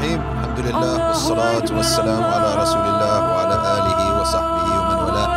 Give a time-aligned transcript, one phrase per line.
[0.00, 0.40] Bismillahirrahmanirrahim.
[0.40, 5.28] Alhamdulillah, wassalatu wassalamu ala rasulillah wa ala alihi wa sahbihi wa man.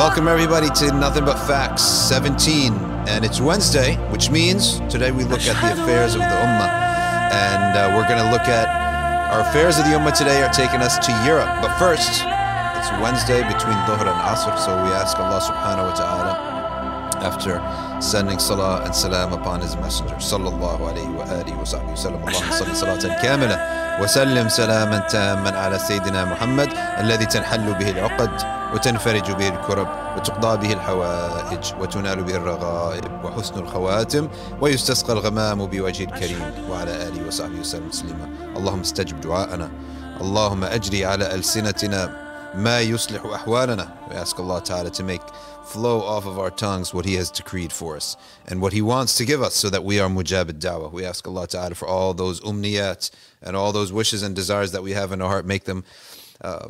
[0.00, 2.72] Welcome everybody to Nothing But Facts 17.
[3.04, 6.72] And it's Wednesday, which means today we look at the affairs of the Ummah.
[7.36, 8.64] And uh, we're going to look at
[9.28, 11.52] our affairs of the Ummah today are taking us to Europe.
[11.60, 12.24] But first,
[12.80, 16.32] it's Wednesday between Dhuhr and Asr, so we ask Allah subhanahu wa ta'ala
[17.20, 17.60] after
[18.00, 22.78] sending salah and salam upon his messenger sallallahu alayhi wa alihi wa sallam Allahumma salli
[22.78, 28.30] salatan kamila وسلم سلاما تاما على سيدنا محمد الذي تنحل به العقد
[28.74, 34.28] وتنفرج به الكرب وتقضى به الحوائج وتنال به الرغائب وحسن الخواتم
[34.60, 38.28] ويستسقى الغمام بوجه الكريم وعلى آله وصحبه وسلم تسليما.
[38.56, 39.70] اللهم استجب دعاءنا.
[40.20, 42.10] اللهم أجري على ألسنتنا
[42.54, 43.88] ما يصلح أحوالنا.
[44.10, 45.22] We ask Allah Ta'ala to make
[45.68, 49.16] flow off of our tongues what He has decreed for us and what He wants
[49.18, 50.90] to give us so that we are mujab dawah.
[50.90, 53.10] We ask Allah Ta'ala for all those umniyat
[53.42, 55.84] and all those wishes and desires that we have in our heart, make them
[56.40, 56.68] uh,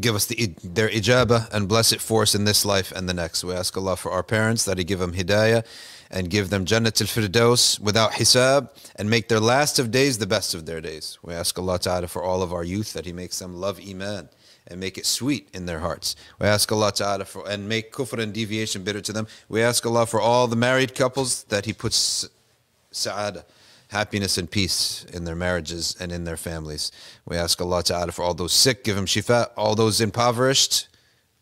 [0.00, 3.14] give us the, their ijabah and bless it for us in this life and the
[3.14, 3.44] next.
[3.44, 5.64] We ask Allah for our parents that He give them hidayah
[6.10, 10.26] and give them Jannat al Firdaus without hisab and make their last of days the
[10.26, 11.18] best of their days.
[11.22, 14.28] We ask Allah Ta'ala for all of our youth that He makes them love Iman
[14.66, 16.16] and make it sweet in their hearts.
[16.40, 19.26] We ask Allah Ta'ala for, and make kufr and deviation bitter to them.
[19.48, 22.28] We ask Allah for all the married couples that He puts
[22.90, 23.44] sa'ada,
[23.88, 26.90] happiness and peace in their marriages and in their families.
[27.24, 30.88] We ask Allah Ta'ala for all those sick, give them shifa, all those impoverished,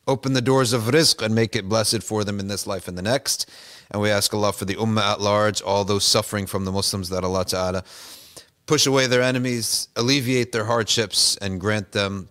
[0.07, 2.99] open the doors of rizq and make it blessed for them in this life and
[2.99, 3.49] the next.
[3.91, 7.09] And we ask Allah for the ummah at large, all those suffering from the Muslims
[7.09, 7.85] that Allah Ta'ala
[8.67, 12.29] push away their enemies, alleviate their hardships, and grant them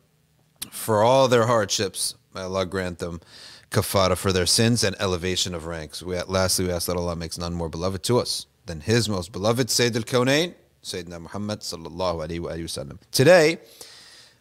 [0.74, 2.16] for all their hardships.
[2.34, 3.22] May Allah grant them
[3.70, 6.02] kafara for their sins and elevation of ranks.
[6.02, 9.32] We, lastly, we ask that Allah makes none more beloved to us than His most
[9.32, 12.98] beloved Sayyid al-Kawnain, Sayyidina Muhammad sallallahu alaihi wasallam.
[13.12, 13.60] Today,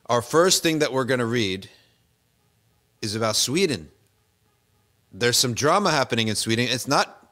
[0.06, 1.68] our first thing that we're going to read
[3.02, 3.90] is about Sweden.
[5.12, 6.66] There's some drama happening in Sweden.
[6.68, 7.28] It's not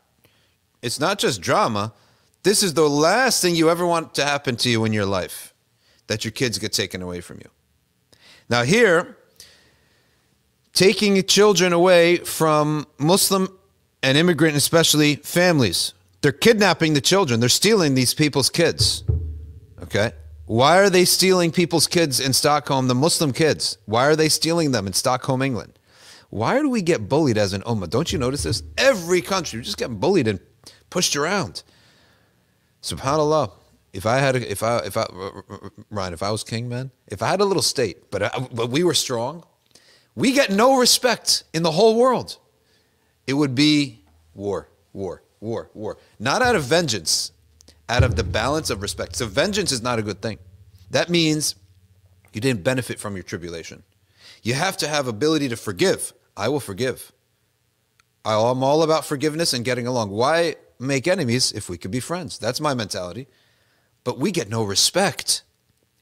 [0.83, 1.93] it's not just drama.
[2.43, 5.53] This is the last thing you ever want to happen to you in your life
[6.06, 7.50] that your kids get taken away from you.
[8.50, 9.16] Now, here,
[10.72, 13.49] taking children away from Muslim
[14.03, 19.05] and immigrant, especially families, they're kidnapping the children, they're stealing these people's kids.
[19.84, 20.10] Okay?
[20.47, 23.78] Why are they stealing people's kids in Stockholm, the Muslim kids?
[23.87, 25.78] Why are they stealing them in Stockholm, England?
[26.31, 27.89] Why do we get bullied as an ummah?
[27.89, 28.65] Don't you notice this?
[28.77, 30.41] Every country, we're just get bullied and
[30.91, 31.62] pushed around.
[32.83, 33.53] Subhanallah.
[33.93, 35.06] If I had, a, if I, if I,
[35.91, 38.71] Ryan, if I was king, man, if I had a little state, but I, but
[38.71, 39.45] we were strong,
[40.15, 42.39] we get no respect in the whole world.
[43.27, 45.99] It would be war, war, war, war.
[46.19, 47.33] Not out of vengeance,
[47.89, 49.17] out of the balance of respect.
[49.17, 50.39] So vengeance is not a good thing.
[50.91, 51.57] That means
[52.33, 53.83] you didn't benefit from your tribulation.
[54.43, 56.12] You have to have ability to forgive.
[56.37, 57.12] I will forgive.
[58.25, 60.11] I'm all about forgiveness and getting along.
[60.11, 62.39] Why make enemies if we could be friends?
[62.39, 63.27] That's my mentality.
[64.05, 65.43] But we get no respect.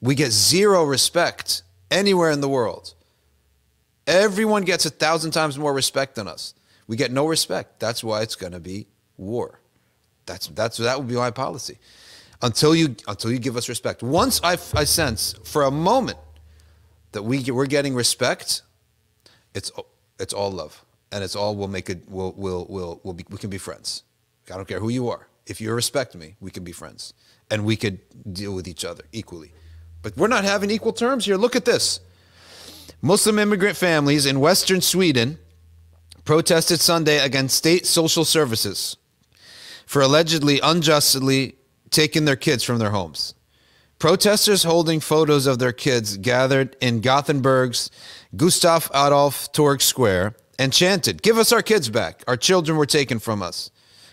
[0.01, 2.95] We get zero respect anywhere in the world.
[4.07, 6.55] Everyone gets a thousand times more respect than us.
[6.87, 7.81] We get no respect.
[7.81, 9.61] That's why it's going to be war.
[10.27, 11.79] That's that's that would be my policy.
[12.41, 14.03] Until you until you give us respect.
[14.03, 16.19] Once I, I sense for a moment
[17.13, 18.63] that we we're getting respect,
[19.55, 19.73] it's
[20.19, 23.39] it's all love and it's all we'll make it we'll we'll we'll, we'll be, we
[23.39, 24.05] can be friends.
[24.51, 25.27] I don't care who you are.
[25.47, 27.13] If you respect me, we can be friends
[27.51, 27.99] and we could
[28.33, 29.53] deal with each other equally.
[30.03, 31.37] But we're not having equal terms here.
[31.37, 32.01] Look at this.
[33.01, 35.39] Muslim immigrant families in Western Sweden
[36.25, 38.97] protested Sunday against state social services
[39.87, 41.57] for allegedly unjustly
[41.91, 43.35] taking their kids from their homes.
[43.99, 47.91] Protesters holding photos of their kids gathered in Gothenburg's
[48.37, 52.23] Gustav Adolf Torg Square and chanted, Give us our kids back.
[52.29, 53.71] Our children were taken from us.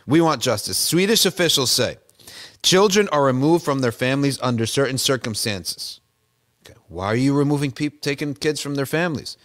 [0.07, 0.77] We want justice.
[0.77, 1.97] Swedish officials say
[2.65, 6.01] children are removed from their families under certain circumstances.
[6.65, 6.77] Okay.
[6.87, 9.37] Why are you removing people, taking kids from their families?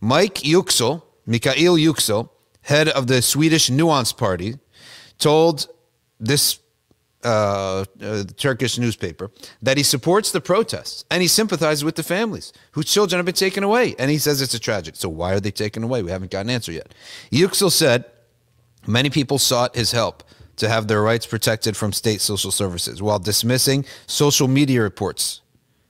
[0.00, 2.28] Mike Yüksel, Mikael Yüksel,
[2.62, 4.58] head of the Swedish Nuance Party,
[5.18, 5.68] told
[6.18, 6.58] this
[7.22, 9.30] uh, uh, Turkish newspaper
[9.62, 13.34] that he supports the protests and he sympathizes with the families whose children have been
[13.34, 13.94] taken away.
[13.98, 14.96] And he says it's a tragedy.
[14.96, 16.02] So why are they taken away?
[16.02, 16.92] We haven't got an answer yet.
[17.30, 18.04] Yüksel said
[18.86, 20.24] many people sought his help
[20.56, 25.40] to have their rights protected from state social services while dismissing social media reports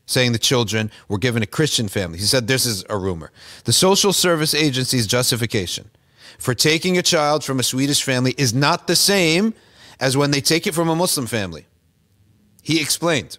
[0.06, 2.20] saying the children were given to Christian families.
[2.20, 3.32] He said this is a rumor.
[3.64, 5.90] The social service agency's justification
[6.38, 9.54] for taking a child from a Swedish family is not the same
[10.00, 11.66] as when they take it from a Muslim family.
[12.62, 13.38] He explained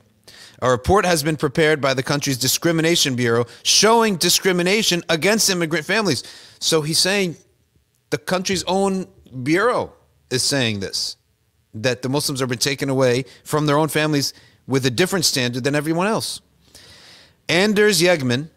[0.61, 6.23] A report has been prepared by the country's discrimination bureau showing discrimination against immigrant families.
[6.59, 7.35] So he's saying
[8.09, 9.07] the country's own
[9.43, 9.93] bureau
[10.29, 11.17] is saying this
[11.73, 14.33] that the Muslims are being taken away from their own families
[14.65, 16.41] with a different standard than everyone else.
[17.49, 18.49] Anders Ygeman,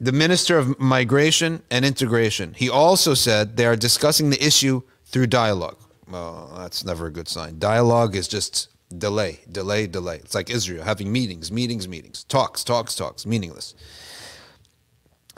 [0.00, 5.28] the Minister of Migration and Integration, he also said they are discussing the issue through
[5.28, 5.78] dialogue.
[6.10, 7.58] Well, that's never a good sign.
[7.58, 8.68] Dialogue is just
[8.98, 10.16] delay, delay, delay.
[10.16, 13.74] It's like Israel having meetings, meetings, meetings, talks, talks, talks, meaningless.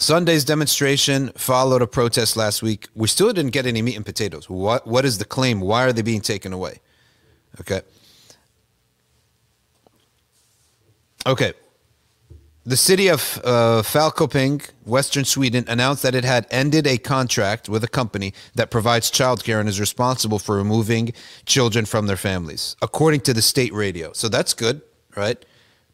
[0.02, 2.88] Sunday's demonstration followed a protest last week.
[2.94, 4.50] We still didn't get any meat and potatoes.
[4.50, 5.60] What what is the claim?
[5.60, 6.80] Why are they being taken away?
[7.60, 7.82] Okay.
[11.26, 11.52] Okay.
[12.64, 17.82] The city of uh, Falköping, Western Sweden, announced that it had ended a contract with
[17.82, 21.12] a company that provides childcare and is responsible for removing
[21.44, 24.12] children from their families, according to the state radio.
[24.12, 24.80] So that's good,
[25.16, 25.44] right?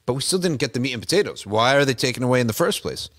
[0.08, 1.46] But we still didn't get the meat and potatoes.
[1.46, 3.10] Why are they taken away in the first place?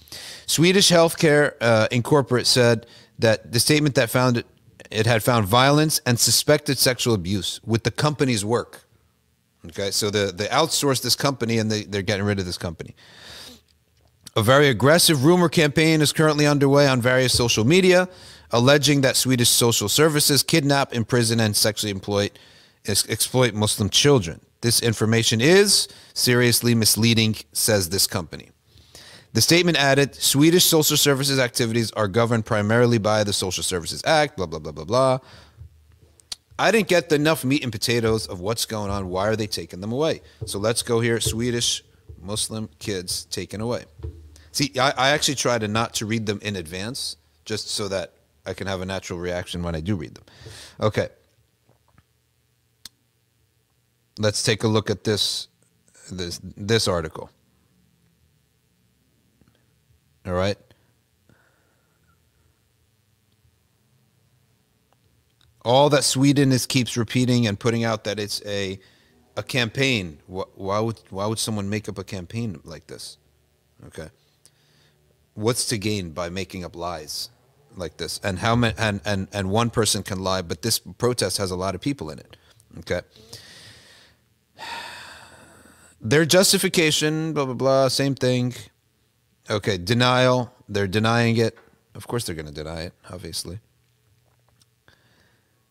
[0.48, 2.88] Swedish Healthcare uh, Incorporate said
[3.20, 4.48] that the statement that found it,
[4.90, 8.86] it had found violence and suspected sexual abuse with the company's work.
[9.68, 12.96] Okay, so the, they outsourced this company and they, they're getting rid of this company.
[14.36, 18.10] A very aggressive rumor campaign is currently underway on various social media,
[18.50, 22.32] alleging that Swedish social services kidnap, imprison, and sexually employ,
[22.88, 24.42] exploit Muslim children.
[24.62, 28.50] This information is seriously misleading, says this company.
[29.32, 34.36] The statement added Swedish social services activities are governed primarily by the Social Services Act,
[34.36, 35.20] blah, blah, blah, blah, blah.
[36.58, 39.08] I didn't get enough meat and potatoes of what's going on.
[39.08, 40.22] Why are they taking them away?
[40.46, 41.84] So let's go here Swedish
[42.22, 43.86] Muslim kids taken away.
[44.52, 47.16] See, I, I actually try to not to read them in advance,
[47.46, 48.14] just so that
[48.46, 50.26] I can have a natural reaction when I do read them.
[50.82, 51.10] Okay.
[54.20, 55.48] Let's take a look at this
[56.12, 57.32] this this article.
[60.28, 60.58] All right.
[65.66, 68.80] All that Sweden is keeps repeating and putting out that it's a
[69.36, 70.20] a campaign.
[70.28, 73.18] Why would why would someone make up a campaign like this?
[73.88, 74.10] Okay
[75.40, 77.30] what's to gain by making up lies
[77.78, 81.38] like this and how many and, and and one person can lie but this protest
[81.38, 82.36] has a lot of people in it
[82.80, 83.02] okay
[86.02, 88.54] their justification blah blah blah same thing
[89.50, 91.58] okay denial they're denying it
[91.96, 93.60] of course they're going to deny it obviously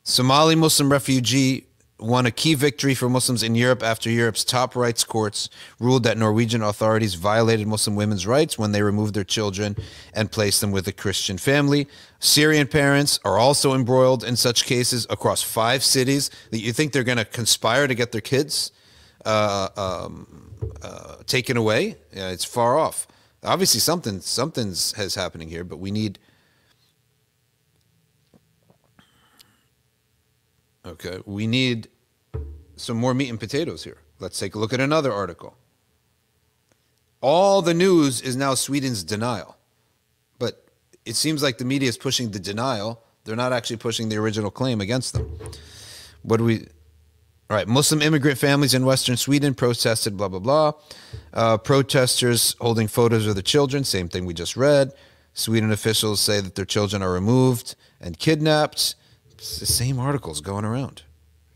[0.03, 1.69] somali muslim refugee
[2.01, 6.17] won a key victory for Muslims in Europe after Europe's top rights courts ruled that
[6.17, 9.77] Norwegian authorities violated Muslim women's rights when they removed their children
[10.15, 11.89] and placed them with a Christian family.
[12.21, 16.31] Syrian parents are also embroiled in such cases across five cities.
[16.51, 18.71] That you think they're going to conspire to get their kids
[19.25, 21.97] uh, um, uh, taken away?
[22.13, 23.07] Yeah, it's far off.
[23.43, 26.19] Obviously, something something's has happening here, but we need
[30.89, 31.89] Okay, we need
[32.77, 33.99] some more meat and potatoes here.
[34.21, 35.55] Let's take a look at another article.
[37.21, 39.57] All the news is now Sweden's denial.
[40.39, 40.65] But
[41.05, 43.03] it seems like the media is pushing the denial.
[43.25, 45.39] They're not actually pushing the original claim against them.
[46.23, 46.67] What do we.
[47.51, 50.73] All right, Muslim immigrant families in Western Sweden protested, blah, blah, blah.
[51.33, 54.93] Uh, protesters holding photos of the children, same thing we just read.
[55.33, 58.97] Sweden officials say that their children are removed and kidnapped.
[59.31, 61.05] It's the same articles going around.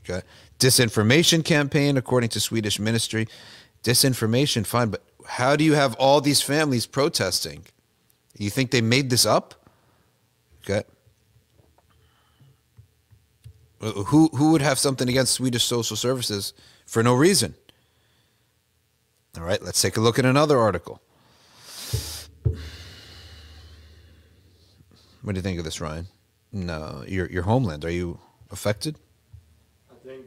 [0.04, 0.24] Okay.
[0.58, 3.28] Disinformation campaign, according to Swedish ministry.
[3.82, 7.64] Disinformation, fine, but how do you have all these families protesting?
[8.38, 9.68] You think they made this up?
[10.64, 10.84] Okay.
[13.82, 16.54] Who who would have something against Swedish social services
[16.86, 17.54] for no reason?
[19.36, 21.00] All right, let's take a look at another article.
[25.22, 26.06] What do you think of this, Ryan?
[26.52, 27.84] no, your your homeland?
[27.84, 28.18] Are you
[28.50, 28.98] affected?
[29.90, 30.26] I think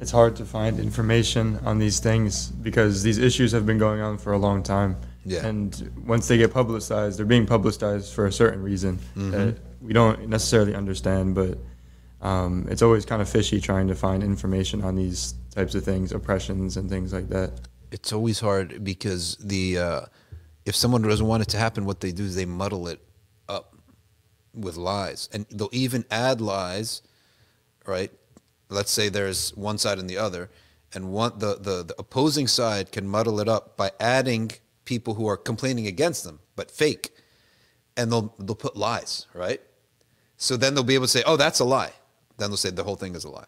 [0.00, 4.18] it's hard to find information on these things because these issues have been going on
[4.18, 4.96] for a long time.
[5.24, 5.46] Yeah.
[5.46, 9.30] And once they get publicized, they're being publicized for a certain reason mm-hmm.
[9.30, 11.34] that we don't necessarily understand.
[11.34, 11.58] But
[12.24, 16.10] um, it's always kind of fishy trying to find information on these types of things,
[16.10, 17.52] oppressions and things like that.
[17.92, 20.00] It's always hard because the uh,
[20.64, 23.00] if someone doesn't want it to happen, what they do is they muddle it
[23.48, 23.76] up
[24.54, 27.02] with lies, and they'll even add lies,
[27.86, 28.10] right?
[28.70, 30.50] Let's say there's one side and the other,
[30.94, 34.50] and one the, the, the opposing side can muddle it up by adding
[34.86, 37.10] people who are complaining against them, but fake,
[37.98, 39.60] and they'll they'll put lies, right?
[40.38, 41.92] So then they'll be able to say, "Oh, that's a lie."
[42.36, 43.46] Then they'll say the whole thing is a lie.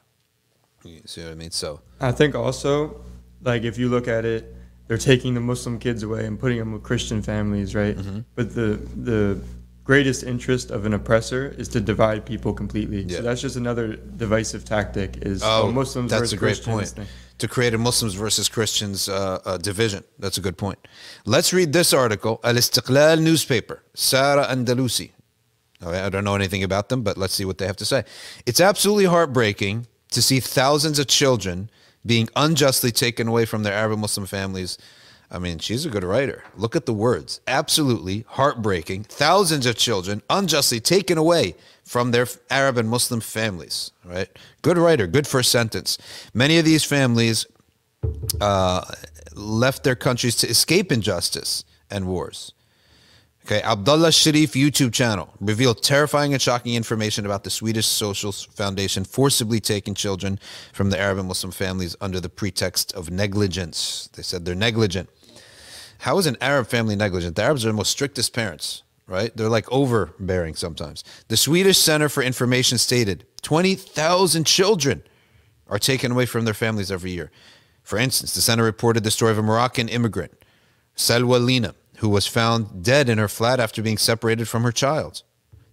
[0.84, 1.50] You see what I mean?
[1.50, 3.00] So I think also,
[3.42, 4.54] like if you look at it
[4.88, 7.96] they're taking the Muslim kids away and putting them with Christian families, right?
[7.96, 8.20] Mm-hmm.
[8.34, 9.40] But the the
[9.84, 13.02] greatest interest of an oppressor is to divide people completely.
[13.02, 13.18] Yeah.
[13.18, 15.18] So that's just another divisive tactic.
[15.22, 16.88] Is Oh, oh, Muslims that's versus a great Christians point.
[16.88, 17.06] thing.
[17.38, 20.04] To create a Muslims versus Christians uh, uh, division.
[20.18, 20.78] That's a good point.
[21.26, 22.40] Let's read this article.
[22.42, 25.10] Al Istiqlal newspaper, Sara Andalusi.
[25.82, 28.04] I don't know anything about them, but let's see what they have to say.
[28.46, 31.70] It's absolutely heartbreaking to see thousands of children
[32.04, 34.78] being unjustly taken away from their Arab Muslim families.
[35.30, 36.44] I mean, she's a good writer.
[36.56, 37.40] Look at the words.
[37.48, 39.04] Absolutely heartbreaking.
[39.04, 43.90] Thousands of children unjustly taken away from their Arab and Muslim families.
[44.04, 44.28] Right?
[44.62, 45.06] Good writer.
[45.06, 45.98] Good first sentence.
[46.32, 47.46] Many of these families
[48.40, 48.84] uh,
[49.34, 52.52] left their countries to escape injustice and wars.
[53.46, 59.04] Okay, Abdullah Sharif YouTube channel revealed terrifying and shocking information about the Swedish Social Foundation
[59.04, 60.40] forcibly taking children
[60.72, 64.08] from the Arab and Muslim families under the pretext of negligence.
[64.14, 65.08] They said they're negligent.
[65.98, 67.36] How is an Arab family negligent?
[67.36, 69.30] The Arabs are the most strictest parents, right?
[69.36, 71.04] They're like overbearing sometimes.
[71.28, 75.04] The Swedish Center for Information stated 20,000 children
[75.68, 77.30] are taken away from their families every year.
[77.84, 80.32] For instance, the center reported the story of a Moroccan immigrant,
[80.96, 85.22] Salwa Lina, who was found dead in her flat after being separated from her child.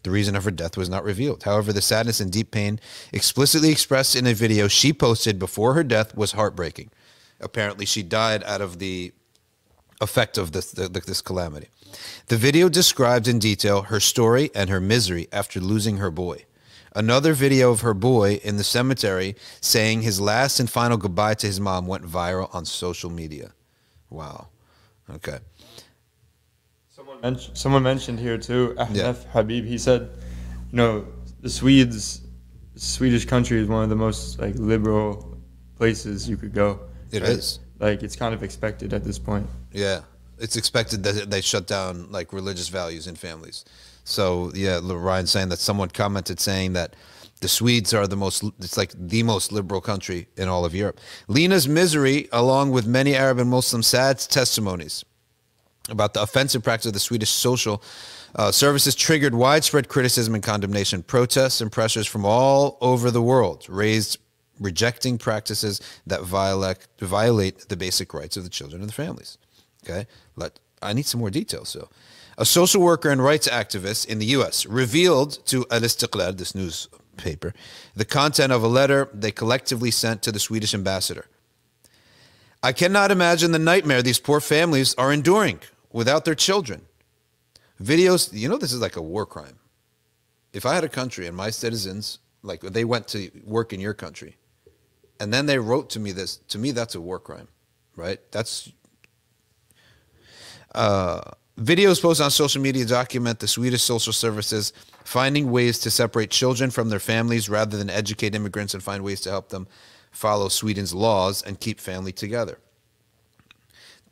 [0.03, 1.43] The reason of her death was not revealed.
[1.43, 2.79] However, the sadness and deep pain
[3.11, 6.91] explicitly expressed in a video she posted before her death was heartbreaking.
[7.39, 9.13] Apparently, she died out of the
[10.01, 11.69] effect of this, this calamity.
[12.27, 16.45] The video described in detail her story and her misery after losing her boy.
[16.95, 21.47] Another video of her boy in the cemetery saying his last and final goodbye to
[21.47, 23.53] his mom went viral on social media.
[24.09, 24.49] Wow.
[25.09, 25.39] Okay.
[27.23, 29.13] Someone mentioned, someone mentioned here too, Ahnaf Yeah.
[29.31, 29.65] Habib.
[29.65, 30.09] He said,
[30.71, 31.05] you know,
[31.39, 32.21] the Swedes,
[32.75, 35.37] Swedish country is one of the most like liberal
[35.77, 36.81] places you could go.
[37.11, 37.59] It is is.
[37.79, 39.47] Like it's kind of expected at this point.
[39.71, 40.01] Yeah,
[40.37, 43.63] it's expected that they shut down like religious values in families.
[44.03, 46.93] So yeah, Ryan saying that someone commented saying that
[47.39, 50.99] the Swedes are the most, it's like the most liberal country in all of Europe.
[51.27, 55.05] Lena's misery, along with many Arab and Muslim sad testimonies
[55.89, 57.83] about the offensive practice of the Swedish social
[58.35, 61.03] uh, services, triggered widespread criticism and condemnation.
[61.03, 64.17] Protests and pressures from all over the world raised
[64.59, 69.37] rejecting practices that violate violate the basic rights of the children and the families.
[69.83, 71.69] Okay, let I need some more details.
[71.69, 71.89] So,
[72.37, 74.65] a social worker and rights activist in the U.S.
[74.65, 77.53] revealed to Al Istiqlal, this newspaper,
[77.95, 81.25] the content of a letter they collectively sent to the Swedish ambassador.
[82.63, 85.59] I cannot imagine the nightmare these poor families are enduring
[85.93, 86.81] without their children.
[87.81, 89.57] Videos, you know, this is like a war crime.
[90.51, 93.93] If I had a country and my citizens, like they went to work in your
[93.93, 94.35] country,
[95.19, 97.47] and then they wrote to me this, to me, that's a war crime,
[97.95, 98.19] right?
[98.31, 98.71] That's
[100.75, 101.21] uh,
[101.59, 104.73] videos posted on social media document the Swedish social services
[105.03, 109.21] finding ways to separate children from their families rather than educate immigrants and find ways
[109.21, 109.67] to help them
[110.11, 112.57] follow Sweden's laws and keep family together.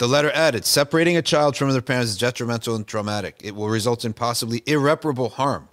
[0.01, 3.39] The letter added, separating a child from their parents is detrimental and traumatic.
[3.43, 5.69] It will result in possibly irreparable harm.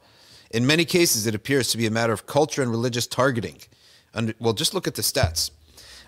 [0.50, 3.56] In many cases, it appears to be a matter of culture and religious targeting.
[4.12, 5.50] And, well, just look at the stats.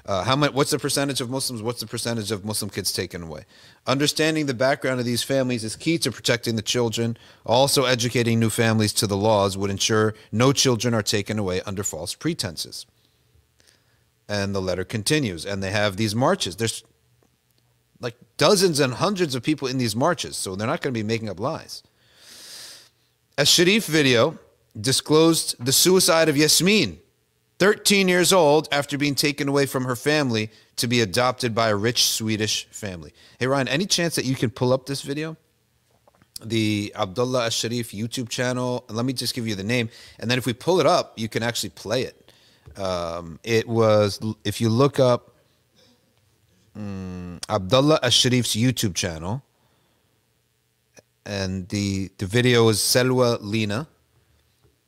[0.04, 0.52] Uh, how much?
[0.52, 1.62] What's the percentage of Muslims?
[1.62, 3.46] What's the percentage of Muslim kids taken away?
[3.86, 7.16] Understanding the background of these families is key to protecting the children.
[7.46, 11.82] Also, educating new families to the laws would ensure no children are taken away under
[11.82, 12.84] false pretenses.
[14.28, 16.56] And the letter continues, and they have these marches.
[16.56, 16.84] There's
[18.00, 21.06] like dozens and hundreds of people in these marches, so they're not going to be
[21.06, 21.82] making up lies.
[23.38, 24.38] A Sharif video
[24.78, 26.98] disclosed the suicide of Yasmin,
[27.58, 31.76] 13 years old, after being taken away from her family to be adopted by a
[31.76, 33.12] rich Swedish family.
[33.38, 35.36] Hey, Ryan, any chance that you can pull up this video?
[36.42, 38.84] The Abdullah Al Sharif YouTube channel.
[38.88, 39.90] Let me just give you the name.
[40.18, 42.32] And then if we pull it up, you can actually play it.
[42.78, 45.29] Um, it was, if you look up
[46.76, 49.42] um, Abdullah Al Sharif's YouTube channel,
[51.26, 53.86] and the the video is Selwa Lina.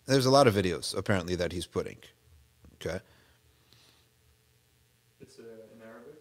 [0.06, 1.96] There's a lot of videos apparently that he's putting.
[2.74, 2.98] Okay,
[5.20, 6.18] It's uh, in Arabic.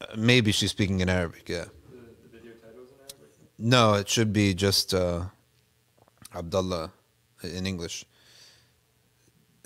[0.00, 1.48] Uh, maybe she's speaking in Arabic.
[1.48, 3.30] Yeah, The, the video title's in Arabic.
[3.58, 5.24] no, it should be just uh,
[6.34, 6.90] Abdullah
[7.42, 8.04] in English.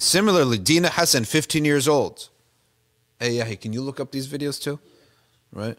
[0.01, 2.29] Similarly, Dina Hassan, 15 years old.
[3.19, 4.79] Hey, yeah, hey, can you look up these videos too?
[5.53, 5.79] Right,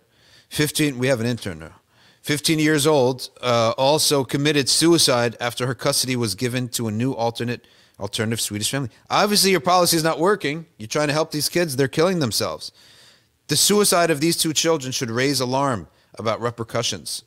[0.50, 0.98] 15.
[0.98, 1.76] We have an intern now.
[2.22, 7.14] 15 years old, uh, also committed suicide after her custody was given to a new
[7.14, 7.66] alternate
[8.00, 8.90] alternative Swedish family.
[9.10, 10.66] Obviously, your policy is not working.
[10.78, 12.72] You're trying to help these kids; they're killing themselves.
[13.48, 17.24] The suicide of these two children should raise alarm about repercussions.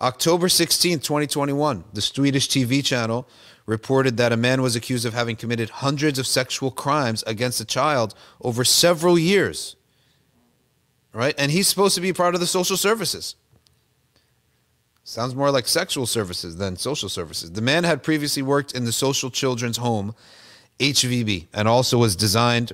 [0.00, 3.28] October 16, 2021, the Swedish TV channel
[3.66, 7.64] reported that a man was accused of having committed hundreds of sexual crimes against a
[7.64, 9.74] child over several years.
[11.12, 11.34] Right?
[11.38, 13.34] And he's supposed to be part of the social services.
[15.04, 17.52] Sounds more like sexual services than social services.
[17.52, 20.14] The man had previously worked in the Social Children's Home,
[20.80, 22.72] HVB, and also was designed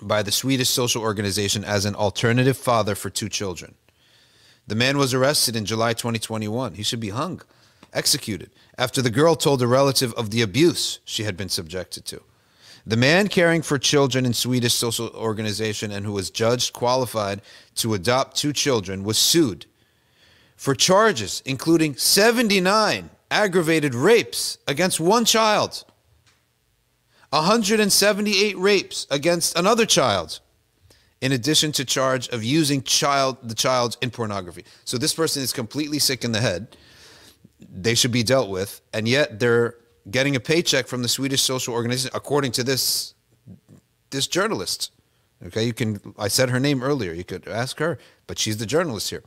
[0.00, 3.74] by the Swedish social organization as an alternative father for two children.
[4.68, 6.74] The man was arrested in July 2021.
[6.74, 7.42] He should be hung,
[7.92, 12.22] executed, after the girl told a relative of the abuse she had been subjected to.
[12.88, 17.42] The man caring for children in Swedish social organization and who was judged qualified
[17.74, 19.66] to adopt two children was sued
[20.56, 25.84] for charges including 79 aggravated rapes against one child,
[27.28, 30.40] 178 rapes against another child,
[31.20, 34.64] in addition to charge of using child the child in pornography.
[34.86, 36.74] So this person is completely sick in the head.
[37.70, 39.74] They should be dealt with, and yet they're
[40.10, 43.14] getting a paycheck from the Swedish social organization, according to this
[44.10, 44.92] this journalist.
[45.46, 46.00] Okay, you can.
[46.18, 47.12] I said her name earlier.
[47.12, 49.22] You could ask her, but she's the journalist here.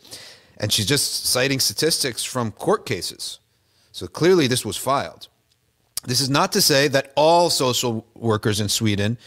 [0.57, 3.39] And she's just citing statistics from court cases.
[3.91, 5.27] So clearly, this was filed.
[6.05, 9.17] This is not to say that all social workers in Sweden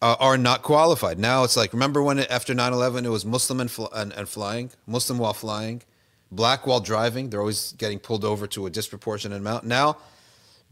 [0.00, 1.18] uh, are not qualified.
[1.18, 4.28] Now it's like, remember when after 9 11 it was Muslim and, fl- and, and
[4.28, 5.82] flying, Muslim while flying,
[6.30, 7.30] black while driving?
[7.30, 9.64] They're always getting pulled over to a disproportionate amount.
[9.64, 9.96] Now,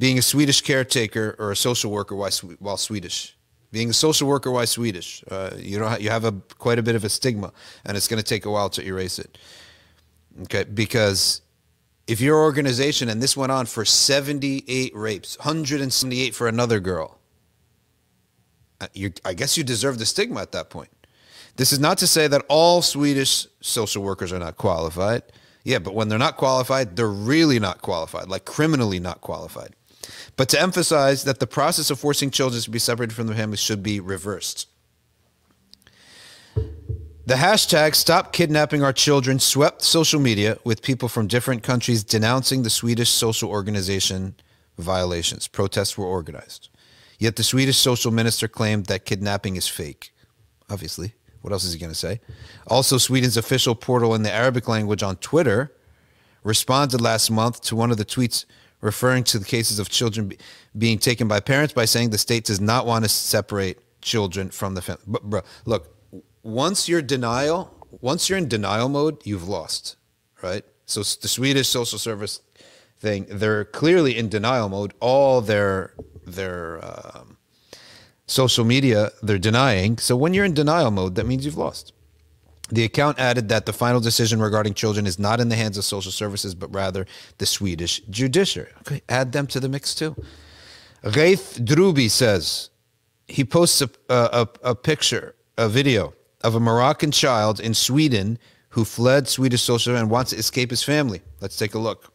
[0.00, 3.36] being a Swedish caretaker or a social worker while, while Swedish.
[3.70, 6.96] Being a social worker while Swedish, uh, you know you have a quite a bit
[6.96, 7.52] of a stigma,
[7.84, 9.38] and it's going to take a while to erase it.
[10.42, 11.42] Okay, because
[12.08, 17.18] if your organization and this went on for 78 rapes, 178 for another girl,
[18.80, 18.88] uh,
[19.24, 20.90] I guess you deserve the stigma at that point.
[21.56, 25.22] This is not to say that all Swedish social workers are not qualified.
[25.62, 29.76] Yeah, but when they're not qualified, they're really not qualified, like criminally not qualified.
[30.36, 33.60] But to emphasize that the process of forcing children to be separated from their families
[33.60, 34.68] should be reversed.
[37.26, 42.62] The hashtag Stop Kidnapping Our Children swept social media with people from different countries denouncing
[42.62, 44.34] the Swedish social organization
[44.78, 45.46] violations.
[45.46, 46.68] Protests were organized.
[47.18, 50.12] Yet the Swedish social minister claimed that kidnapping is fake.
[50.68, 51.14] Obviously.
[51.42, 52.20] What else is he going to say?
[52.66, 55.72] Also, Sweden's official portal in the Arabic language on Twitter
[56.42, 58.44] responded last month to one of the tweets
[58.80, 60.38] referring to the cases of children be-
[60.76, 64.74] being taken by parents by saying the state does not want to separate children from
[64.74, 65.02] the family.
[65.06, 65.96] But, bro, look,
[66.42, 69.96] once you're denial, once you're in denial mode, you've lost,
[70.42, 70.64] right?
[70.86, 72.40] So the Swedish social service
[72.98, 74.94] thing, they're clearly in denial mode.
[75.00, 75.94] All their
[76.26, 77.36] their um,
[78.26, 79.98] social media, they're denying.
[79.98, 81.92] So when you're in denial mode, that means you've lost.
[82.70, 85.84] The account added that the final decision regarding children is not in the hands of
[85.84, 87.06] social services, but rather
[87.38, 88.70] the Swedish judiciary.
[88.80, 90.14] Okay, add them to the mix too.
[91.02, 92.70] Ghaith Droubi says
[93.26, 98.38] he posts a, a, a picture, a video of a Moroccan child in Sweden
[98.70, 101.22] who fled Swedish social and wants to escape his family.
[101.40, 102.12] Let's take a look.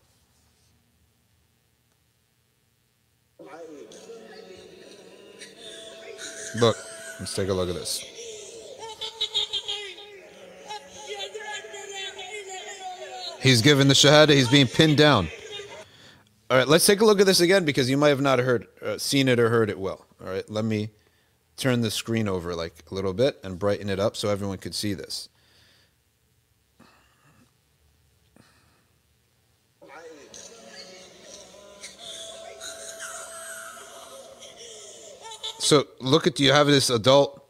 [6.57, 6.77] Look,
[7.19, 8.14] let's take a look at this.
[13.45, 14.31] He's given the shahada.
[14.31, 15.27] He's being pinned down.
[16.49, 18.65] All right, let's take a look at this again because you might have not heard,
[18.81, 20.03] uh, seen it or heard it well.
[20.19, 20.89] All right, let me
[21.55, 24.73] turn the screen over like a little bit and brighten it up so everyone could
[24.73, 25.29] see this.
[35.59, 37.45] So look at you have this adult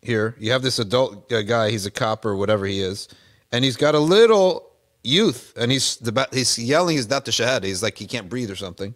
[0.00, 0.36] here.
[0.38, 1.72] You have this adult guy.
[1.72, 3.08] He's a cop or whatever he is,
[3.50, 4.67] and he's got a little
[5.08, 7.64] youth, and he's the he's yelling He's not the shahada.
[7.64, 8.94] He's like he can't breathe or something.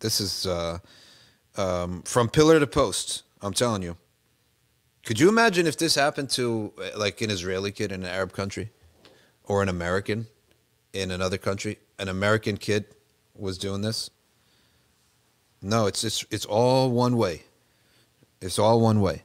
[0.00, 0.78] This is uh,
[1.56, 3.22] um, from pillar to post.
[3.40, 3.96] I'm telling you.
[5.04, 8.32] Could you imagine if this happened to uh, like an Israeli kid in an Arab
[8.32, 8.70] country
[9.44, 10.26] or an American?
[10.92, 11.78] In another country?
[11.98, 12.86] An American kid
[13.34, 14.10] was doing this.
[15.60, 17.42] No, it's it's it's all one way.
[18.40, 19.22] It's all one way.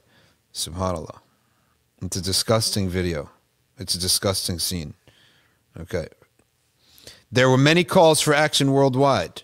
[0.53, 1.19] Subhanallah.
[2.01, 3.30] It's a disgusting video.
[3.80, 4.93] It's a disgusting scene.
[5.80, 6.08] Okay.
[7.32, 9.43] There were many calls for action worldwide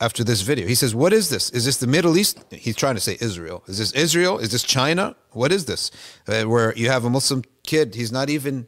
[0.00, 0.66] after this video.
[0.66, 1.50] He says, What is this?
[1.50, 2.44] Is this the Middle East?
[2.50, 3.62] He's trying to say Israel.
[3.66, 4.38] Is this Israel?
[4.38, 5.16] Is this China?
[5.32, 5.90] What is this?
[6.28, 7.94] Uh, where you have a Muslim kid.
[7.94, 8.66] He's not even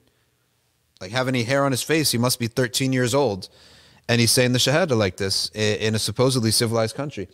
[1.01, 2.11] like have any hair on his face.
[2.11, 3.49] He must be 13 years old,
[4.09, 7.29] and he's saying the shahada like this in a supposedly civilized country.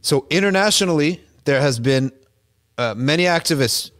[0.00, 2.12] So internationally, there has been
[2.78, 3.90] uh, many activists,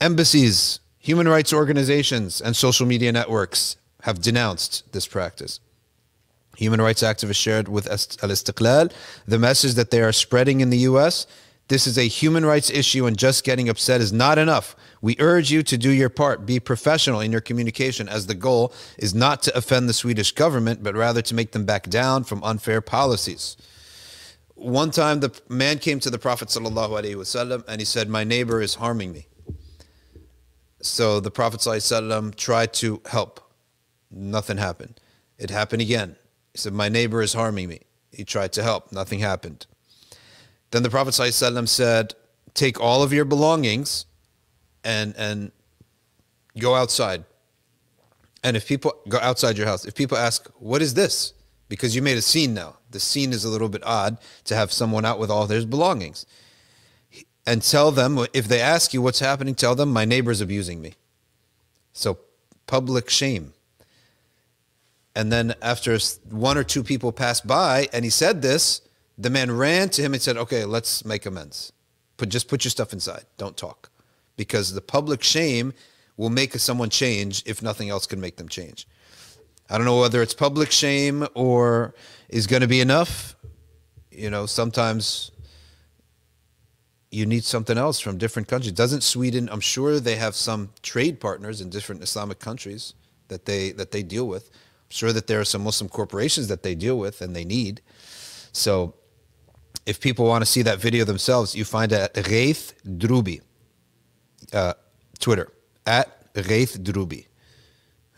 [0.00, 5.60] embassies, human rights organizations, and social media networks have denounced this practice.
[6.56, 8.92] Human rights activists shared with Al Istiqlal
[9.26, 11.26] the message that they are spreading in the U.S.
[11.68, 14.76] This is a human rights issue, and just getting upset is not enough.
[15.00, 16.44] We urge you to do your part.
[16.44, 20.82] Be professional in your communication, as the goal is not to offend the Swedish government,
[20.82, 23.56] but rather to make them back down from unfair policies.
[24.54, 28.74] One time, the man came to the Prophet wasallam, and he said, "My neighbor is
[28.74, 29.26] harming me."
[30.84, 33.40] So the Prophet ﷺ tried to help.
[34.10, 35.00] Nothing happened.
[35.38, 36.16] It happened again.
[36.52, 37.80] He said, My neighbor is harming me.
[38.12, 38.92] He tried to help.
[38.92, 39.66] Nothing happened.
[40.74, 42.16] Then the Prophet ﷺ said,
[42.52, 44.06] Take all of your belongings
[44.82, 45.52] and and
[46.58, 47.22] go outside.
[48.42, 51.32] And if people go outside your house, if people ask, What is this?
[51.68, 52.78] Because you made a scene now.
[52.90, 56.26] The scene is a little bit odd to have someone out with all their belongings
[57.46, 60.94] and tell them if they ask you what's happening tell them my neighbor's abusing me
[61.92, 62.18] so
[62.66, 63.52] public shame
[65.14, 65.98] and then after
[66.30, 68.80] one or two people passed by and he said this
[69.16, 71.72] the man ran to him and said okay let's make amends
[72.16, 73.90] put just put your stuff inside don't talk
[74.36, 75.72] because the public shame
[76.16, 78.86] will make someone change if nothing else can make them change
[79.70, 81.94] i don't know whether it's public shame or
[82.28, 83.36] is going to be enough
[84.10, 85.30] you know sometimes
[87.14, 88.72] you need something else from different countries.
[88.72, 89.48] Doesn't Sweden?
[89.50, 92.94] I'm sure they have some trade partners in different Islamic countries
[93.28, 94.50] that they that they deal with.
[94.50, 97.80] I'm sure that there are some Muslim corporations that they deal with and they need.
[98.52, 98.94] So,
[99.86, 103.40] if people want to see that video themselves, you find it at Ghaith Droubi,
[104.52, 104.74] uh,
[105.18, 105.52] Twitter
[105.86, 107.26] at Ghaith Droubi.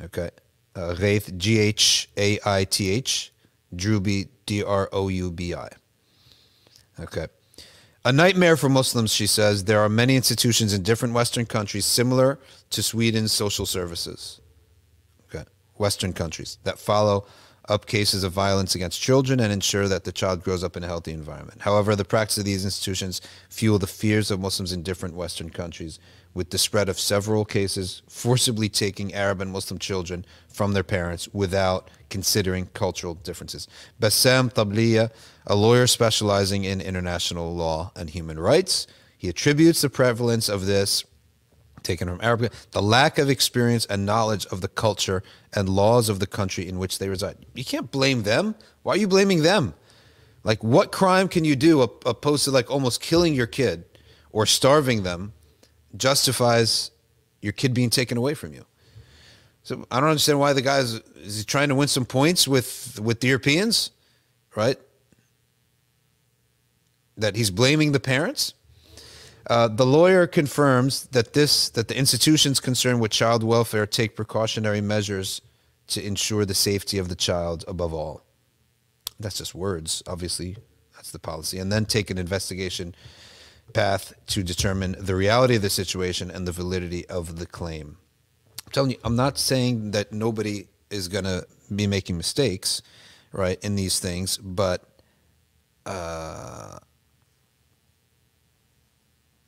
[0.03, 0.31] Okay,
[0.75, 3.33] uh, Ghaith G H A I T H,
[3.75, 5.69] Droubi D R O U B I.
[7.01, 7.27] Okay.
[8.05, 9.65] A nightmare for Muslims, she says.
[9.65, 12.39] There are many institutions in different Western countries similar
[12.71, 14.41] to Sweden's social services.
[15.29, 15.45] Okay.
[15.75, 17.27] Western countries that follow
[17.69, 20.87] up cases of violence against children and ensure that the child grows up in a
[20.87, 21.63] healthy environment.
[21.63, 25.99] However, the practice of these institutions fuel the fears of Muslims in different Western countries,
[26.35, 31.29] with the spread of several cases forcibly taking Arab and Muslim children from their parents
[31.33, 33.67] without considering cultural differences.
[33.99, 35.11] Bassam Tabliya,
[35.47, 41.05] a lawyer specializing in international law and human rights, he attributes the prevalence of this
[41.83, 45.23] taken from Arabic, the lack of experience and knowledge of the culture
[45.57, 47.39] and laws of the country in which they reside.
[47.55, 48.55] You can't blame them.
[48.83, 49.75] Why are you blaming them?
[50.45, 53.85] Like, what crime can you do opposed to like almost killing your kid
[54.31, 55.33] or starving them
[55.97, 56.93] justifies
[57.41, 58.67] your kid being taken away from you?
[59.65, 63.01] So I don't understand why the guy is, he trying to win some points with
[63.03, 63.91] with the Europeans,
[64.55, 64.79] right?
[67.17, 68.55] That he's blaming the parents.
[69.49, 74.81] Uh, the lawyer confirms that this that the institutions concerned with child welfare take precautionary
[74.81, 75.41] measures
[75.89, 78.23] to ensure the safety of the child above all.
[79.19, 80.57] That's just words, obviously.
[80.95, 82.95] That's the policy, and then take an investigation
[83.73, 87.99] path to determine the reality of the situation and the validity of the claim.
[88.65, 91.43] I'm telling you, I'm not saying that nobody is gonna
[91.75, 92.83] be making mistakes,
[93.33, 94.97] right, in these things, but
[95.85, 96.79] uh,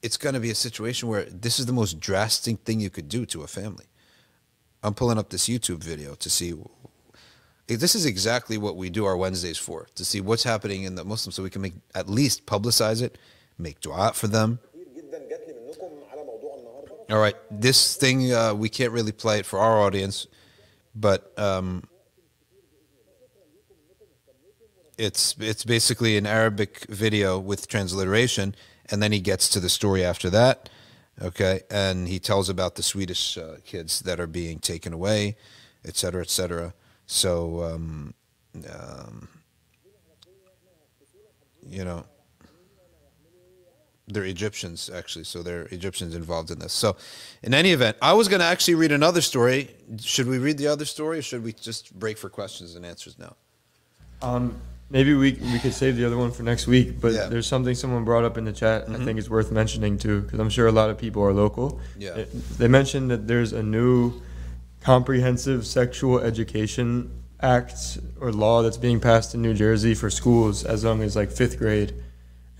[0.02, 3.08] it's going to be a situation where this is the most drastic thing you could
[3.08, 3.86] do to a family.
[4.88, 6.54] I'm pulling up this YouTube video to see.
[7.66, 11.04] This is exactly what we do our Wednesdays for to see what's happening in the
[11.04, 13.18] Muslims, so we can make at least publicize it,
[13.58, 14.60] make du'a for them.
[17.10, 20.26] All right, this thing uh, we can't really play it for our audience,
[20.94, 21.84] but um,
[24.96, 28.54] it's it's basically an Arabic video with transliteration,
[28.86, 30.70] and then he gets to the story after that.
[31.20, 35.36] Okay, and he tells about the Swedish uh, kids that are being taken away,
[35.84, 36.74] et cetera, et cetera.
[37.06, 38.14] So, um,
[38.70, 39.28] um,
[41.66, 42.04] you know,
[44.06, 46.72] they're Egyptians actually, so they're Egyptians involved in this.
[46.72, 46.96] So,
[47.42, 49.74] in any event, I was going to actually read another story.
[50.00, 53.18] Should we read the other story, or should we just break for questions and answers
[53.18, 53.34] now?
[54.22, 57.00] Um, maybe we we could save the other one for next week.
[57.00, 57.20] But Yeah.
[57.20, 57.30] Mm-hmm.
[57.32, 58.88] there's something someone brought up in the chat.
[58.88, 61.80] I think it's worth mentioning too, because I'm sure a lot of people are local.
[61.98, 62.14] Yeah.
[62.16, 64.20] It- they mentioned that there's a new
[64.80, 70.82] comprehensive sexual education act or law that's being passed in New Jersey for schools as
[70.84, 71.94] young as like fifth grade.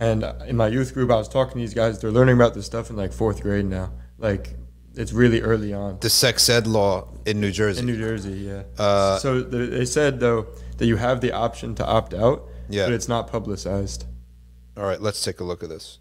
[0.01, 1.99] And in my youth group, I was talking to these guys.
[2.01, 3.91] They're learning about this stuff in like fourth grade now.
[4.19, 4.55] Like
[4.95, 5.99] it's really early on.
[6.01, 7.81] the sex ed law in New Jersey.
[7.81, 8.63] In New Jersey, yeah.
[8.79, 10.47] Uh, so they said though
[10.79, 12.87] that you have the option to opt out, Yeah.
[12.87, 14.05] but it's not publicized.
[14.77, 15.99] All right, let's take a look at this.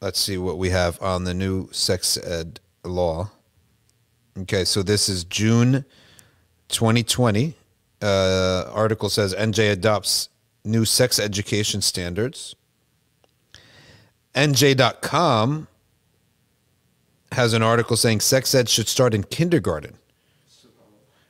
[0.00, 3.30] Let's see what we have on the new sex ed law.
[4.38, 5.84] Okay, so this is June
[6.68, 7.54] 2020.
[8.02, 10.28] Uh, article says NJ adopts
[10.64, 12.54] new sex education standards.
[14.34, 15.68] NJ.com
[17.32, 19.96] has an article saying sex ed should start in kindergarten.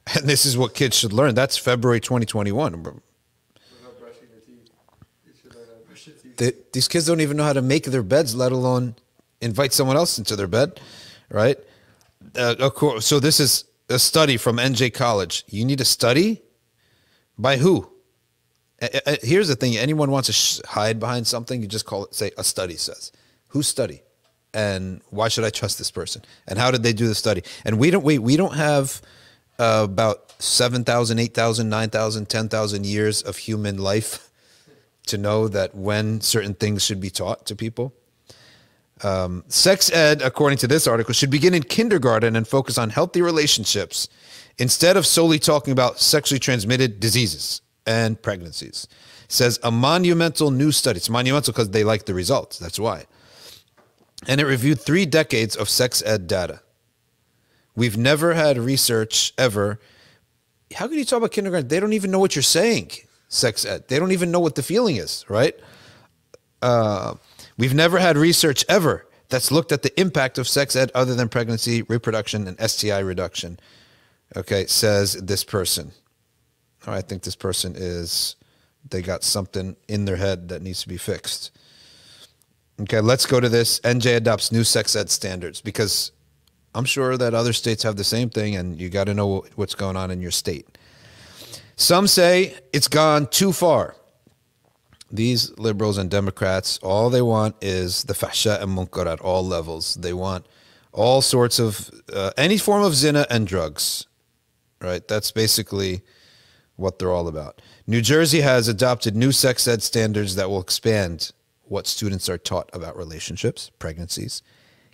[0.15, 1.35] And this is what kids should learn.
[1.35, 3.01] That's February 2021.
[6.37, 8.95] They, these kids don't even know how to make their beds, let alone
[9.41, 10.81] invite someone else into their bed,
[11.31, 11.59] right?
[12.37, 13.07] Uh, of course.
[13.07, 15.45] So this is a study from NJ College.
[15.49, 16.43] You need a study
[17.39, 17.91] by who?
[18.81, 22.05] Uh, uh, Here's the thing: anyone wants to sh- hide behind something, you just call
[22.05, 22.15] it.
[22.15, 23.13] Say a study says.
[23.49, 24.03] Whose study?
[24.53, 26.23] And why should I trust this person?
[26.47, 27.43] And how did they do the study?
[27.65, 28.19] And we don't wait.
[28.19, 29.01] We don't have
[29.59, 34.31] uh, about 7,000, 8,000, 9,000, 10,000 years of human life
[35.07, 37.95] to know that when certain things should be taught to people.
[39.03, 43.23] Um, sex ed, according to this article, should begin in kindergarten and focus on healthy
[43.23, 44.09] relationships
[44.59, 48.89] instead of solely talking about sexually transmitted diseases and pregnancies.
[49.29, 50.99] Says a monumental new study.
[50.99, 52.59] It's monumental because they like the results.
[52.59, 53.07] That's why.
[54.27, 56.61] And it reviewed three decades of sex ed data.
[57.77, 59.79] We've never had research ever.
[60.75, 61.69] How can you talk about kindergarten?
[61.69, 62.91] They don't even know what you're saying,
[63.29, 63.87] sex ed.
[63.89, 65.55] They don't even know what the feeling is, right?
[66.63, 67.15] Uh,
[67.59, 71.29] we've never had research ever that's looked at the impact of sex ed other than
[71.29, 73.61] pregnancy, reproduction, and STI reduction.
[74.35, 75.93] Okay, says this person.
[76.87, 78.37] Oh, I think this person is,
[78.89, 81.51] they got something in their head that needs to be fixed.
[82.81, 83.81] Okay, let's go to this.
[83.81, 86.13] NJ adopts new sex ed standards because
[86.77, 89.75] I'm sure that other states have the same thing, and you got to know what's
[89.75, 90.77] going on in your state.
[91.77, 93.97] Some say it's gone too far.
[95.11, 99.95] These liberals and Democrats, all they want is the fasha and munkar at all levels.
[99.95, 100.47] They want
[100.93, 104.07] all sorts of uh, any form of zina and drugs,
[104.83, 105.07] right?
[105.09, 106.03] That's basically
[106.77, 107.63] what they're all about.
[107.87, 111.33] New Jersey has adopted new sex ed standards that will expand
[111.65, 114.43] what students are taught about relationships, pregnancies,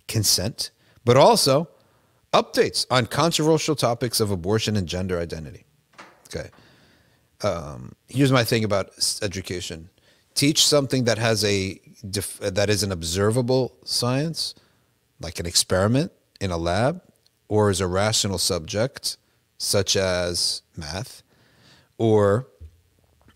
[0.06, 0.70] consent,
[1.04, 1.68] but also
[2.32, 5.64] updates on controversial topics of abortion and gender identity.
[6.26, 6.50] Okay.
[7.42, 9.90] Um, here's my thing about education:
[10.34, 14.54] teach something that has a def- that is an observable science,
[15.20, 17.02] like an experiment in a lab,
[17.48, 19.16] or is a rational subject,
[19.58, 21.22] such as math,
[21.98, 22.46] or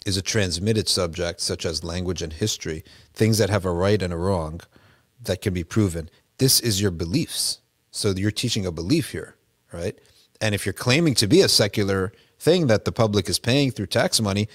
[0.06, 4.12] is a transmitted subject such as language and history, things that have a right and
[4.12, 4.60] a wrong
[5.20, 6.08] that can be proven.
[6.38, 7.60] This is your beliefs.
[7.90, 9.36] So you're teaching a belief here,
[9.72, 9.98] right?
[10.40, 13.86] And if you're claiming to be a secular thing that the public is paying through
[13.86, 14.48] tax money,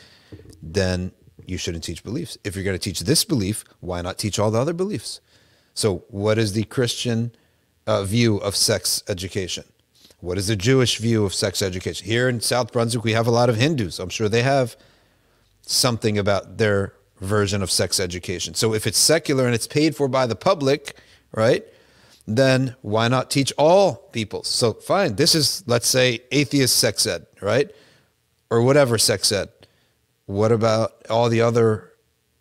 [0.61, 1.11] then
[1.45, 2.37] you shouldn't teach beliefs.
[2.43, 5.21] If you're going to teach this belief, why not teach all the other beliefs?
[5.73, 7.31] So, what is the Christian
[7.87, 9.63] uh, view of sex education?
[10.19, 12.05] What is the Jewish view of sex education?
[12.05, 13.99] Here in South Brunswick, we have a lot of Hindus.
[13.99, 14.75] I'm sure they have
[15.63, 18.53] something about their version of sex education.
[18.53, 20.95] So if it's secular and it's paid for by the public,
[21.31, 21.63] right?
[22.27, 24.43] Then why not teach all people?
[24.43, 27.71] So fine, this is let's say atheist sex ed, right?
[28.49, 29.49] Or whatever sex ed.
[30.25, 31.91] What about all the other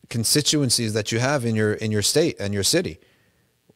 [0.08, 2.98] constituencies that you have in your in your state and your city?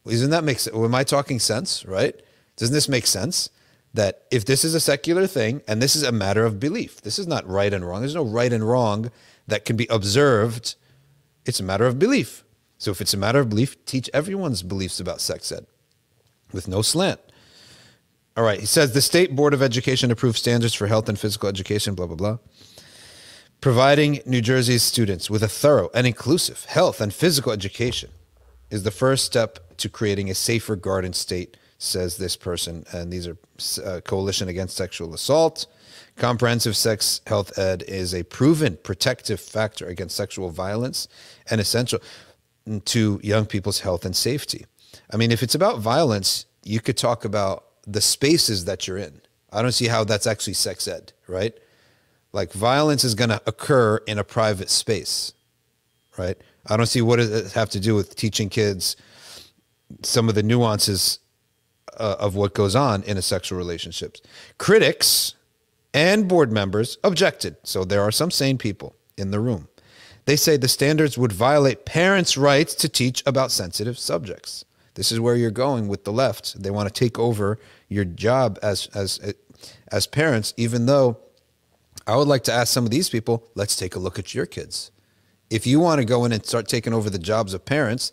[0.07, 0.77] Isn't that make sense?
[0.77, 2.15] Am I talking sense, right?
[2.57, 3.51] Doesn't this make sense?
[3.95, 7.19] That if this is a secular thing and this is a matter of belief, this
[7.19, 8.01] is not right and wrong.
[8.01, 9.11] There's no right and wrong
[9.47, 10.75] that can be observed.
[11.47, 12.44] It's a matter of belief.
[12.79, 15.67] So if it's a matter of belief, teach everyone's beliefs about sex ed
[16.53, 17.21] with no slant.
[18.37, 18.61] All right.
[18.61, 22.07] He says the State Board of Education approved standards for health and physical education, blah,
[22.07, 22.39] blah, blah.
[23.61, 28.11] Providing New Jersey's students with a thorough and inclusive health and physical education
[28.71, 32.85] is the first step to creating a safer garden state, says this person.
[32.93, 33.39] And these are
[33.85, 35.67] uh, Coalition Against Sexual Assault.
[36.17, 41.09] Comprehensive sex health ed is a proven protective factor against sexual violence
[41.51, 42.01] and essential
[42.85, 44.67] to young people's health and safety.
[45.11, 49.21] I mean, if it's about violence, you could talk about the spaces that you're in.
[49.53, 51.55] I don't see how that's actually sex ed, right?
[52.33, 55.33] Like violence is going to occur in a private space,
[56.19, 56.37] right?
[56.67, 58.97] I don't see what does it have to do with teaching kids
[60.03, 61.19] some of the nuances
[61.99, 64.21] uh, of what goes on in a sexual relationships.
[64.59, 65.35] Critics
[65.93, 67.57] and board members objected.
[67.63, 69.69] So there are some sane people in the room.
[70.27, 74.65] They say the standards would violate parents' rights to teach about sensitive subjects.
[74.95, 76.63] This is where you're going with the left.
[76.63, 77.59] They want to take over
[77.89, 79.35] your job as as
[79.89, 81.19] as parents, even though
[82.07, 84.47] I would like to ask some of these people, let's take a look at your
[84.47, 84.91] kids.
[85.51, 88.13] If you want to go in and start taking over the jobs of parents,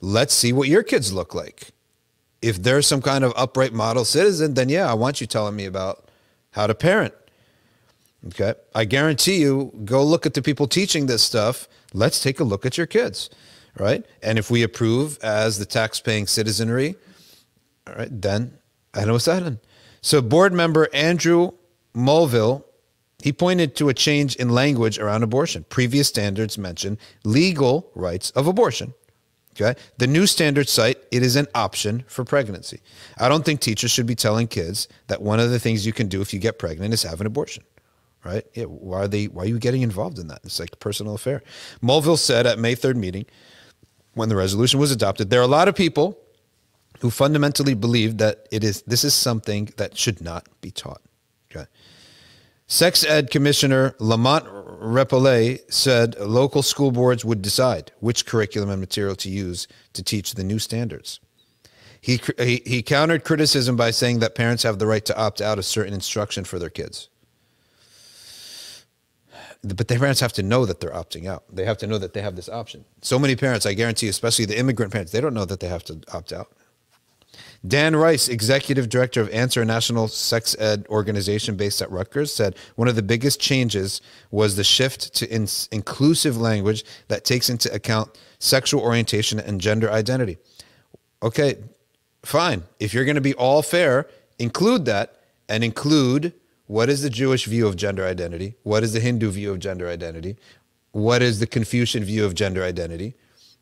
[0.00, 1.70] let's see what your kids look like.
[2.42, 5.66] If they're some kind of upright model citizen, then yeah, I want you telling me
[5.66, 6.08] about
[6.52, 7.14] how to parent.
[8.26, 8.54] Okay.
[8.74, 11.68] I guarantee you, go look at the people teaching this stuff.
[11.94, 13.30] Let's take a look at your kids.
[13.78, 14.04] Right.
[14.22, 16.96] And if we approve as the tax paying citizenry,
[17.86, 18.58] all right, then
[18.92, 19.58] I know what's that.
[20.02, 21.52] So board member Andrew
[21.94, 22.64] Mulvihill,
[23.22, 25.64] he pointed to a change in language around abortion.
[25.68, 28.94] Previous standards mentioned legal rights of abortion.
[29.52, 29.78] Okay.
[29.98, 32.80] The new standards cite it is an option for pregnancy.
[33.18, 36.08] I don't think teachers should be telling kids that one of the things you can
[36.08, 37.64] do if you get pregnant is have an abortion.
[38.24, 38.44] Right?
[38.54, 40.40] Yeah, why are they why are you getting involved in that?
[40.44, 41.42] It's like a personal affair.
[41.82, 43.24] Mulvihill said at May 3rd meeting,
[44.14, 46.18] when the resolution was adopted, there are a lot of people
[47.00, 51.00] who fundamentally believe that it is this is something that should not be taught.
[51.50, 51.66] Okay.
[52.66, 59.16] Sex Ed Commissioner Lamont Repollet said local school boards would decide which curriculum and material
[59.16, 61.20] to use to teach the new standards.
[62.00, 65.58] He, he, he countered criticism by saying that parents have the right to opt out
[65.58, 67.09] of certain instruction for their kids.
[69.62, 71.44] But the parents have to know that they're opting out.
[71.52, 72.84] They have to know that they have this option.
[73.02, 75.68] So many parents, I guarantee, you, especially the immigrant parents, they don't know that they
[75.68, 76.50] have to opt out.
[77.66, 82.56] Dan Rice, executive director of Answer, a national sex ed organization based at Rutgers, said
[82.76, 87.72] one of the biggest changes was the shift to in- inclusive language that takes into
[87.72, 90.38] account sexual orientation and gender identity.
[91.22, 91.56] Okay,
[92.22, 92.62] fine.
[92.78, 95.20] If you're going to be all fair, include that
[95.50, 96.32] and include
[96.70, 98.54] what is the Jewish view of gender identity?
[98.62, 100.36] What is the Hindu view of gender identity?
[100.92, 103.14] What is the Confucian view of gender identity?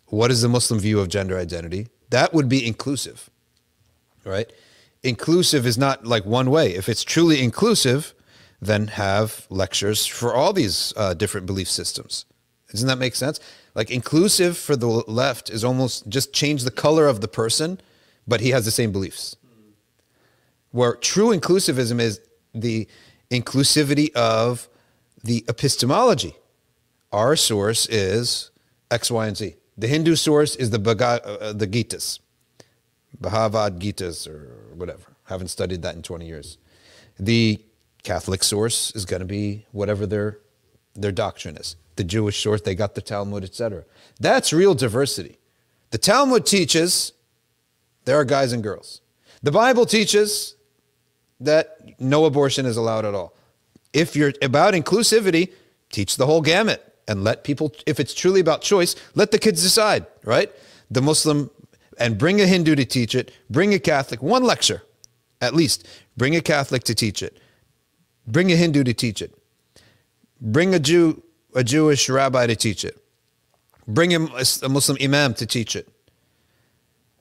[0.06, 1.88] What is the Muslim view of gender identity?
[2.10, 3.30] That would be inclusive
[4.28, 4.52] right?
[5.02, 6.74] Inclusive is not like one way.
[6.74, 8.14] If it's truly inclusive,
[8.60, 12.26] then have lectures for all these uh, different belief systems.
[12.70, 13.40] Doesn't that make sense?
[13.74, 17.80] Like inclusive for the left is almost just change the color of the person,
[18.26, 19.36] but he has the same beliefs.
[20.70, 22.20] Where true inclusivism is
[22.60, 22.88] the
[23.30, 24.68] inclusivity of
[25.22, 26.34] the epistemology.
[27.12, 28.50] Our source is
[28.90, 29.54] X, Y, and Z.
[29.76, 32.20] The Hindu source is the Bhagavad, uh, the Gitas.
[33.20, 35.04] Bhagavad Gita's or whatever.
[35.24, 36.58] Haven't studied that in 20 years.
[37.18, 37.60] The
[38.02, 40.38] Catholic source is going to be whatever their
[40.94, 41.76] their doctrine is.
[41.96, 43.84] The Jewish source, they got the Talmud, etc.
[44.20, 45.38] That's real diversity.
[45.90, 47.12] The Talmud teaches
[48.04, 49.00] there are guys and girls.
[49.42, 50.56] The Bible teaches
[51.40, 53.34] that no abortion is allowed at all.
[53.92, 55.52] If you're about inclusivity,
[55.90, 59.62] teach the whole gamut and let people, if it's truly about choice, let the kids
[59.62, 60.52] decide, right?
[60.90, 61.50] The Muslim
[61.98, 64.82] and bring a Hindu to teach it, bring a Catholic, one lecture
[65.40, 67.38] at least, bring a Catholic to teach it,
[68.26, 69.34] bring a Hindu to teach it,
[70.40, 71.22] bring a Jew,
[71.54, 73.00] a Jewish rabbi to teach it,
[73.86, 75.88] bring a, Muslim imam to teach it.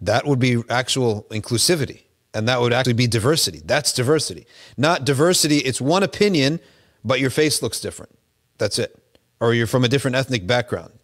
[0.01, 2.01] That would be actual inclusivity.
[2.33, 3.61] And that would actually be diversity.
[3.63, 4.45] That's diversity.
[4.77, 6.59] Not diversity, it's one opinion,
[7.03, 8.17] but your face looks different.
[8.57, 8.95] That's it.
[9.39, 10.97] Or you're from a different ethnic background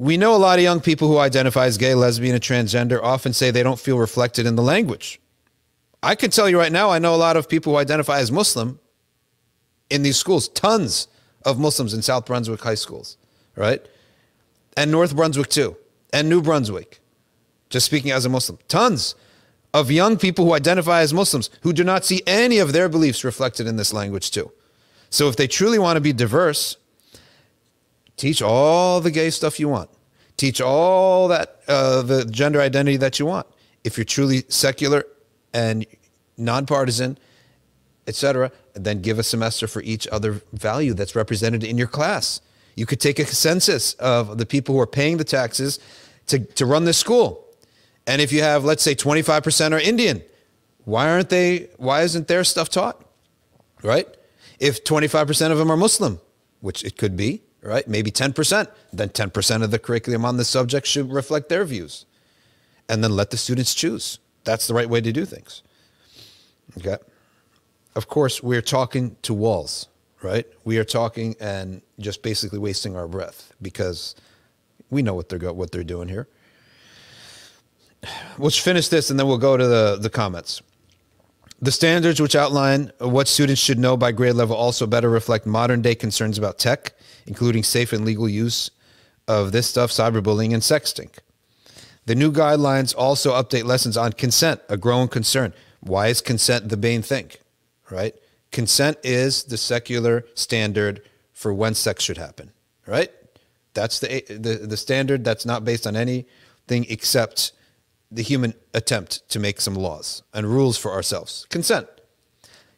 [0.00, 3.34] we know a lot of young people who identify as gay, lesbian, and transgender often
[3.34, 5.20] say they don't feel reflected in the language.
[6.02, 8.32] I can tell you right now, I know a lot of people who identify as
[8.32, 8.80] Muslim
[9.90, 11.06] in these schools, tons
[11.44, 13.18] of Muslims in South Brunswick high schools,
[13.56, 13.86] right?
[14.74, 15.76] And North Brunswick too,
[16.14, 17.00] and New Brunswick,
[17.70, 18.58] just speaking as a Muslim.
[18.68, 19.14] Tons
[19.72, 23.24] of young people who identify as Muslims who do not see any of their beliefs
[23.24, 24.52] reflected in this language too.
[25.08, 26.76] So if they truly want to be diverse,
[28.20, 29.88] Teach all the gay stuff you want.
[30.36, 33.46] Teach all that uh, the gender identity that you want.
[33.82, 35.06] If you're truly secular
[35.54, 35.86] and
[36.36, 37.16] nonpartisan,
[38.06, 42.42] etc., then give a semester for each other value that's represented in your class.
[42.76, 45.78] You could take a census of the people who are paying the taxes
[46.26, 47.46] to, to run this school.
[48.10, 50.20] And if you have, let's say, 25% are Indian,
[50.84, 53.00] why aren't they, why isn't their stuff taught?
[53.84, 54.08] Right?
[54.58, 56.20] If 25% of them are Muslim,
[56.60, 57.86] which it could be, right?
[57.86, 58.66] Maybe 10%.
[58.92, 62.04] Then 10% of the curriculum on the subject should reflect their views.
[62.88, 64.18] And then let the students choose.
[64.42, 65.62] That's the right way to do things.
[66.78, 66.96] Okay.
[67.94, 69.86] Of course, we're talking to walls,
[70.20, 70.46] right?
[70.64, 74.16] We are talking and just basically wasting our breath because
[74.90, 76.26] we know what they're what they're doing here.
[78.38, 80.62] Let's finish this and then we'll go to the, the comments.
[81.60, 85.82] The standards which outline what students should know by grade level also better reflect modern
[85.82, 86.94] day concerns about tech
[87.26, 88.70] including safe and legal use
[89.28, 91.10] of this stuff, cyberbullying, and sexting.
[92.06, 95.52] The new guidelines also update lessons on consent, a growing concern.
[95.80, 97.30] Why is consent the main thing?
[97.88, 98.14] Right?
[98.50, 102.50] Consent is the secular standard for when sex should happen.
[102.86, 103.12] Right?
[103.74, 107.52] That's the the, the standard that's not based on anything except
[108.10, 111.46] the human attempt to make some laws and rules for ourselves.
[111.50, 111.86] Consent.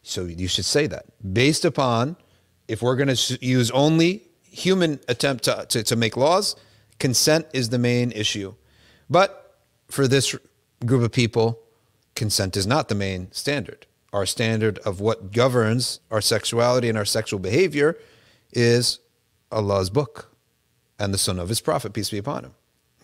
[0.02, 2.16] So you should say that based upon
[2.68, 6.56] if we're going to use only human attempt to, to, to make laws,
[6.98, 8.54] consent is the main issue.
[9.08, 9.58] But
[9.88, 10.36] for this
[10.84, 11.58] group of people,
[12.14, 13.86] consent is not the main standard.
[14.12, 17.96] Our standard of what governs our sexuality and our sexual behavior
[18.52, 18.98] is
[19.50, 20.34] Allah's book
[20.98, 22.54] and the Sunnah of His Prophet, peace be upon him.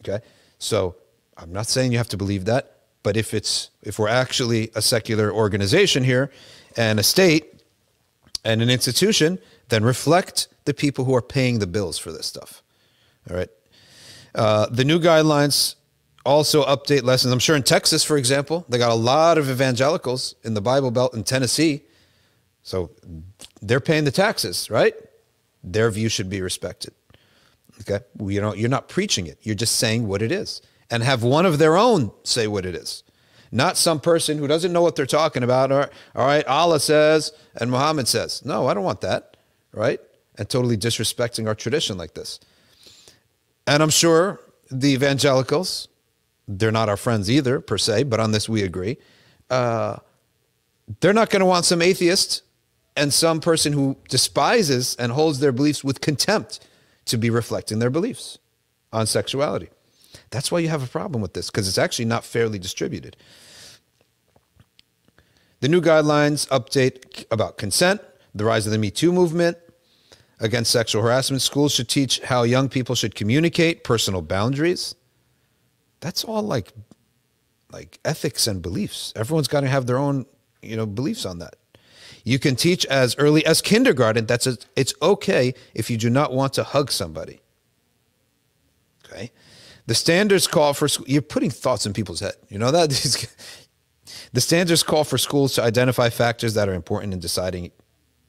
[0.00, 0.24] Okay,
[0.58, 0.96] so
[1.38, 4.82] I'm not saying you have to believe that, but if it's if we're actually a
[4.82, 6.30] secular organization here
[6.76, 7.62] and a state
[8.44, 12.62] and an institution, then reflect the people who are paying the bills for this stuff.
[13.30, 13.48] All right.
[14.34, 15.76] Uh, the new guidelines
[16.24, 17.32] also update lessons.
[17.32, 20.90] I'm sure in Texas, for example, they got a lot of evangelicals in the Bible
[20.90, 21.82] Belt in Tennessee.
[22.62, 22.90] So
[23.62, 24.94] they're paying the taxes, right?
[25.64, 26.92] Their view should be respected.
[27.80, 28.04] Okay.
[28.20, 29.38] You know, you're not preaching it.
[29.42, 30.60] You're just saying what it is
[30.90, 33.02] and have one of their own say what it is.
[33.50, 35.70] Not some person who doesn't know what they're talking about.
[35.70, 38.44] Right, all right, Allah says and Muhammad says.
[38.44, 39.36] No, I don't want that.
[39.72, 40.00] Right?
[40.36, 42.40] And totally disrespecting our tradition like this.
[43.66, 45.88] And I'm sure the evangelicals,
[46.46, 48.98] they're not our friends either, per se, but on this we agree.
[49.50, 49.96] Uh,
[51.00, 52.42] they're not going to want some atheist
[52.96, 56.66] and some person who despises and holds their beliefs with contempt
[57.04, 58.38] to be reflecting their beliefs
[58.92, 59.68] on sexuality.
[60.30, 63.16] That's why you have a problem with this, because it's actually not fairly distributed.
[65.60, 68.00] The new guidelines update about consent,
[68.34, 69.56] the rise of the Me Too movement
[70.38, 71.42] against sexual harassment.
[71.42, 74.94] Schools should teach how young people should communicate, personal boundaries.
[76.00, 76.72] That's all like
[77.70, 79.12] like ethics and beliefs.
[79.16, 80.26] Everyone's got to have their own,
[80.62, 81.56] you know, beliefs on that.
[82.24, 84.26] You can teach as early as kindergarten.
[84.26, 87.40] That's a, it's okay if you do not want to hug somebody.
[89.04, 89.30] Okay.
[89.88, 92.34] The standards call for you're putting thoughts in people's head.
[92.50, 92.90] You know that
[94.34, 97.70] the standards call for schools to identify factors that are important in deciding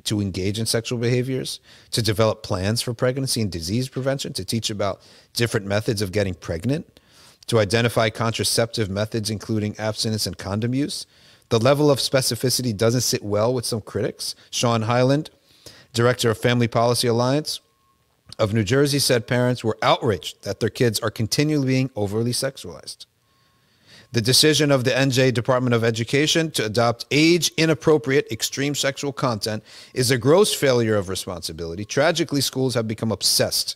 [0.05, 1.59] to engage in sexual behaviors,
[1.91, 5.01] to develop plans for pregnancy and disease prevention, to teach about
[5.33, 7.01] different methods of getting pregnant,
[7.47, 11.05] to identify contraceptive methods including abstinence and condom use.
[11.49, 14.33] The level of specificity doesn't sit well with some critics.
[14.49, 15.29] Shawn Hyland,
[15.91, 17.59] director of Family Policy Alliance,
[18.39, 23.05] of New Jersey said parents were outraged that their kids are continually being overly sexualized.
[24.11, 29.63] The decision of the NJ Department of Education to adopt age inappropriate extreme sexual content
[29.93, 31.85] is a gross failure of responsibility.
[31.85, 33.75] Tragically, schools have become obsessed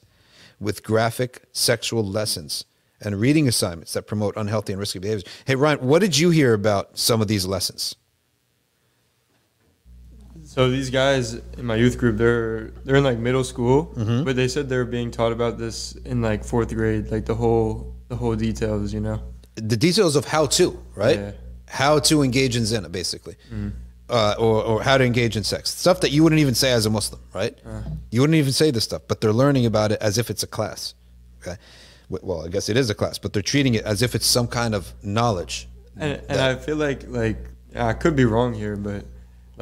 [0.59, 2.65] with graphic sexual lessons
[2.99, 5.25] and reading assignments that promote unhealthy and risky behaviors.
[5.45, 7.95] Hey, Ryan, what did you hear about some of these lessons?
[10.53, 11.23] So these guys
[11.59, 14.23] in my youth group, they're they're in like middle school, Mm-hmm.
[14.25, 15.75] but they said they're being taught about this
[16.11, 17.69] in like fourth grade, like the whole
[18.11, 19.17] the whole details, you know.
[19.73, 20.65] the details of how to,
[21.03, 21.19] right?
[21.19, 21.31] Yeah.
[21.83, 23.35] How to engage in zina, basically,
[24.09, 25.61] uh, or, or how to engage in sex.
[25.83, 27.55] Stuff that you wouldn't even say as a Muslim, right?
[28.11, 30.47] You wouldn't even say this stuff, but they're learning about it as if it's a
[30.57, 30.93] class.
[31.41, 31.57] Okay,
[32.09, 34.47] well, I guess it is a class, but they're treating it as if it's some
[34.47, 35.67] kind of knowledge.
[35.97, 37.39] And and I feel like like
[37.75, 39.03] I could be wrong here, but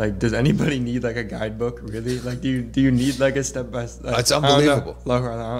[0.01, 1.79] like, does anybody need like a guidebook?
[1.83, 2.19] Really?
[2.19, 4.17] Like, do you do you need like a step by step?
[4.17, 4.97] It's unbelievable.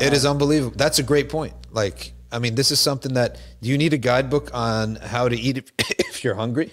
[0.02, 0.76] It is unbelievable.
[0.76, 1.54] That's a great point.
[1.72, 5.36] Like, I mean, this is something that do you need a guidebook on how to
[5.36, 6.72] eat if, if you're hungry?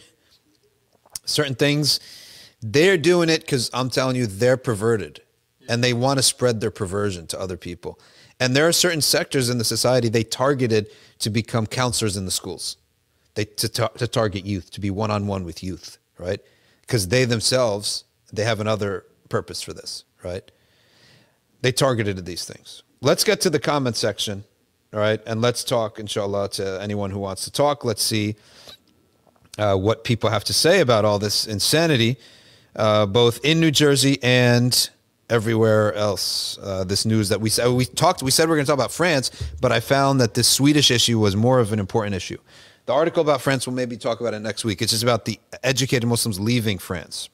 [1.27, 2.01] Certain things,
[2.63, 5.21] they're doing it because I'm telling you, they're perverted
[5.69, 8.01] and they want to spread their perversion to other people.
[8.41, 10.89] And there are certain sectors in the society they targeted
[11.19, 12.79] to become counselors in the schools,
[13.35, 16.41] they to, tar- to target youth, to be one on one with youth, right?
[16.89, 20.51] Because they themselves, they have another purpose for this, right?
[21.63, 22.83] they targeted these things.
[23.01, 24.45] Let's get to the comment section,
[24.93, 27.85] all right, and let's talk, inshallah, to anyone who wants to talk.
[27.85, 28.37] Let's see
[29.59, 32.17] uh, what people have to say about all this insanity,
[32.77, 34.91] uh, both in New Jersey and
[35.31, 36.59] everywhere else.
[36.63, 38.79] Uh, this news that we said we talked, we said we are going to talk
[38.79, 39.31] about France,
[39.61, 42.39] but I found that this Swedish issue was more of an important issue.
[42.89, 44.81] The article about France, we'll maybe talk about it next week.
[44.81, 47.29] It's just about the educated Muslims leaving France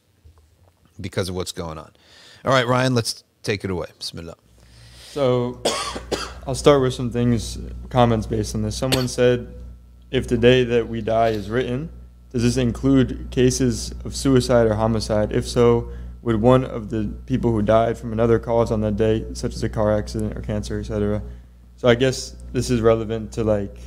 [1.01, 1.93] because of what's going on.
[2.45, 3.87] All right, Ryan, let's take it away.
[3.97, 4.35] Bismillah.
[5.11, 5.63] So
[6.45, 7.57] I'll start with some things,
[7.89, 8.77] comments based on this.
[8.77, 9.55] Someone said,
[10.11, 11.89] if the day that we die is written,
[12.33, 15.31] does this include cases of suicide or homicide?
[15.31, 15.89] If so,
[16.23, 19.63] would one of the people who died from another cause on that day, such as
[19.63, 21.23] a car accident or cancer, etc.?
[21.77, 23.79] So I guess this is relevant to like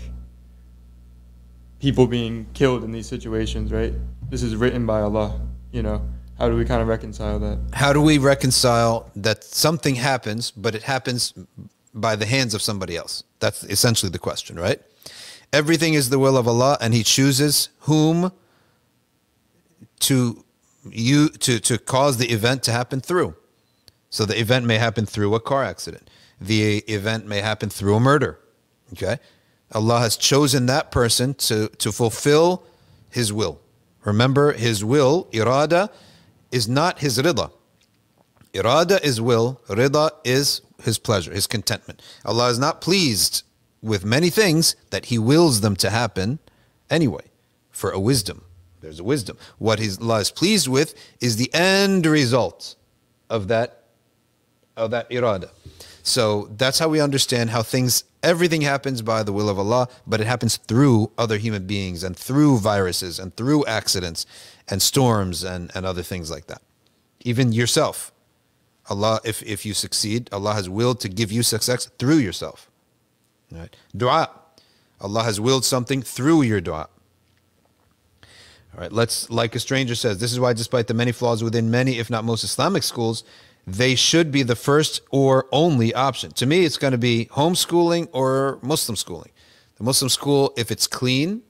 [1.80, 3.94] people being killed in these situations, right?
[4.30, 5.40] This is written by Allah.
[5.72, 6.02] You know,
[6.38, 7.60] how do we kind of reconcile that?
[7.74, 11.34] How do we reconcile that something happens, but it happens
[11.94, 13.24] by the hands of somebody else?
[13.40, 14.82] That's essentially the question, right?
[15.54, 18.32] Everything is the will of Allah, and He chooses whom
[20.00, 20.44] to
[20.90, 23.36] you to to cause the event to happen through.
[24.10, 26.10] So the event may happen through a car accident.
[26.40, 28.40] The event may happen through a murder.
[28.94, 29.20] Okay?
[29.72, 32.64] Allah has chosen that person to to fulfill
[33.10, 33.60] his will.
[34.04, 35.90] Remember his will, irada
[36.52, 37.52] is not his rida.
[38.54, 42.02] Irada is will, rida is his pleasure, his contentment.
[42.24, 43.44] Allah is not pleased
[43.82, 46.40] with many things that he wills them to happen
[46.90, 47.26] anyway
[47.72, 48.44] for a wisdom.
[48.82, 49.38] There's a wisdom.
[49.58, 52.76] What his Allah is pleased with is the end result
[53.30, 53.84] of that
[54.76, 55.50] of that irada.
[56.08, 60.22] So that's how we understand how things everything happens by the will of Allah, but
[60.22, 64.26] it happens through other human beings and through viruses and through accidents
[64.70, 66.62] and storms and, and other things like that.
[67.26, 68.14] Even yourself.
[68.90, 72.72] Allah, if, if you succeed, Allah has willed to give you success through yourself.
[73.52, 73.76] Right?
[73.96, 74.30] Dua.
[75.02, 76.88] Allah has willed something through your dua.
[78.74, 81.70] All right, let's, like a stranger says, this is why, despite the many flaws within
[81.70, 83.26] many, if not most Islamic schools,
[83.68, 86.32] they should be the first or only option.
[86.32, 89.32] To me, it's going to be homeschooling or Muslim schooling.
[89.76, 91.44] The Muslim school, if it's clean,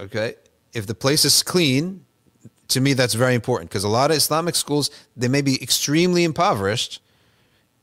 [0.00, 0.34] okay,
[0.72, 2.04] if the place is clean,
[2.68, 6.24] to me, that's very important because a lot of Islamic schools, they may be extremely
[6.24, 7.00] impoverished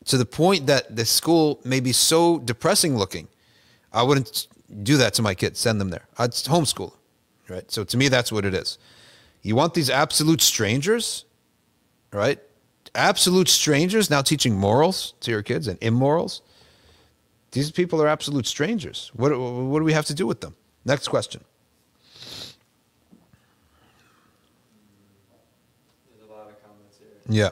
[0.05, 3.29] to the point that the school may be so depressing looking.
[3.93, 4.47] I wouldn't
[4.83, 6.07] do that to my kids, send them there.
[6.17, 6.93] I'd homeschool
[7.49, 7.69] right?
[7.71, 8.77] So to me, that's what it is.
[9.41, 11.25] You want these absolute strangers,
[12.11, 12.39] right?
[12.95, 16.41] Absolute strangers now teaching morals to your kids and immorals.
[17.51, 19.11] These people are absolute strangers.
[19.15, 20.55] What, what do we have to do with them?
[20.85, 21.41] Next question.
[26.09, 27.07] There's a lot of comments here.
[27.29, 27.49] Yeah.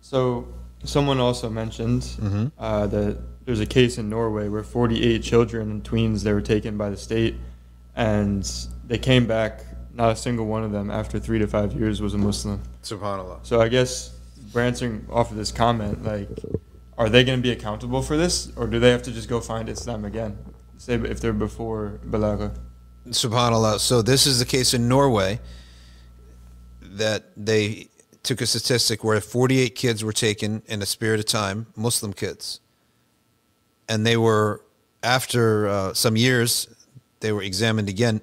[0.00, 0.48] So,
[0.84, 2.46] someone also mentioned Mm-hmm.
[2.58, 6.76] uh, that there's a case in Norway where 48 children and tweens they were taken
[6.78, 7.34] by the state,
[7.96, 8.50] and
[8.86, 9.60] they came back.
[9.98, 12.62] Not a single one of them after three to five years was a Muslim.
[12.84, 13.44] Subhanallah.
[13.44, 14.16] So I guess
[14.54, 16.28] answering off of this comment, like,
[16.96, 19.40] are they going to be accountable for this, or do they have to just go
[19.40, 20.38] find Islam again?
[20.76, 22.56] Say if they're before Balagha.
[23.08, 23.80] Subhanallah.
[23.80, 25.40] So this is the case in Norway
[26.80, 27.88] that they
[28.22, 32.60] took a statistic where 48 kids were taken in a spirit of time, Muslim kids,
[33.88, 34.64] and they were
[35.02, 36.68] after uh, some years
[37.18, 38.20] they were examined again.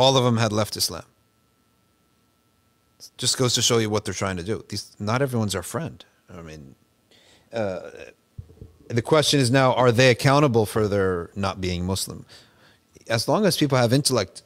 [0.00, 1.08] All of them had left Islam.
[3.16, 4.64] Just goes to show you what they're trying to do.
[4.68, 6.04] These not everyone's our friend.
[6.38, 6.74] I mean,
[7.52, 7.90] uh,
[8.98, 12.24] the question is now: Are they accountable for their not being Muslim?
[13.08, 14.42] as long as people have intellect,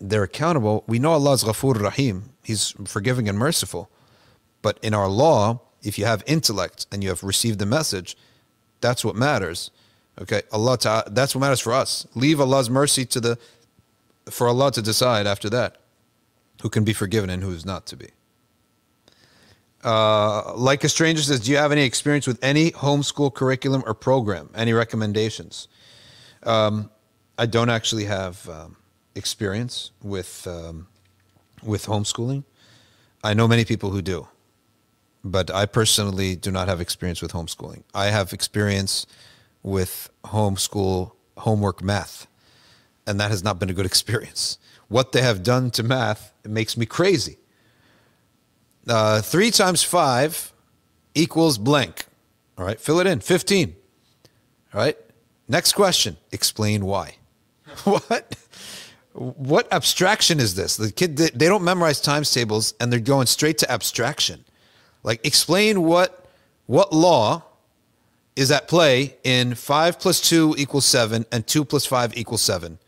[0.00, 0.84] they're accountable.
[0.86, 2.30] We know Allah is Ghafur Rahim.
[2.42, 3.90] He's forgiving and merciful.
[4.62, 8.16] But in our law, if you have intellect and you have received the message,
[8.80, 9.70] that's what matters.
[10.20, 12.06] Okay, Allah Ta'ala, that's what matters for us.
[12.14, 13.38] Leave Allah's mercy to the
[14.30, 15.78] for Allah to decide after that
[16.62, 18.08] who can be forgiven and who is not to be.
[19.82, 23.92] Uh, like a stranger says, do you have any experience with any homeschool curriculum or
[23.92, 24.48] program?
[24.54, 25.68] Any recommendations?
[26.42, 26.90] Um,
[27.36, 28.76] I don't actually have um,
[29.14, 30.86] experience with um,
[31.62, 32.44] with homeschooling.
[33.22, 34.28] I know many people who do,
[35.22, 37.82] but I personally do not have experience with homeschooling.
[37.94, 39.06] I have experience
[39.62, 42.26] with homeschool homework math,
[43.06, 44.58] and that has not been a good experience.
[44.88, 47.38] What they have done to math it makes me crazy.
[48.86, 50.52] Uh, three times five
[51.14, 52.06] equals blank.
[52.58, 53.20] All right, fill it in.
[53.20, 53.76] Fifteen.
[54.72, 54.96] All right.
[55.48, 56.16] Next question.
[56.32, 57.16] Explain why.
[57.84, 58.36] what?
[59.12, 60.76] What abstraction is this?
[60.76, 64.44] The kid they they don't memorize times tables and they're going straight to abstraction.
[65.02, 66.26] Like explain what
[66.66, 67.44] what law
[68.36, 72.78] is at play in 5 plus 2 equals 7 and 2 plus 5 equals 7.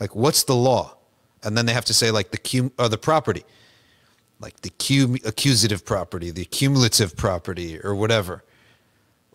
[0.00, 0.96] Like what's the law?
[1.42, 3.44] And then they have to say like the cum or the property.
[4.40, 8.42] Like the cum accusative property, the cumulative property or whatever.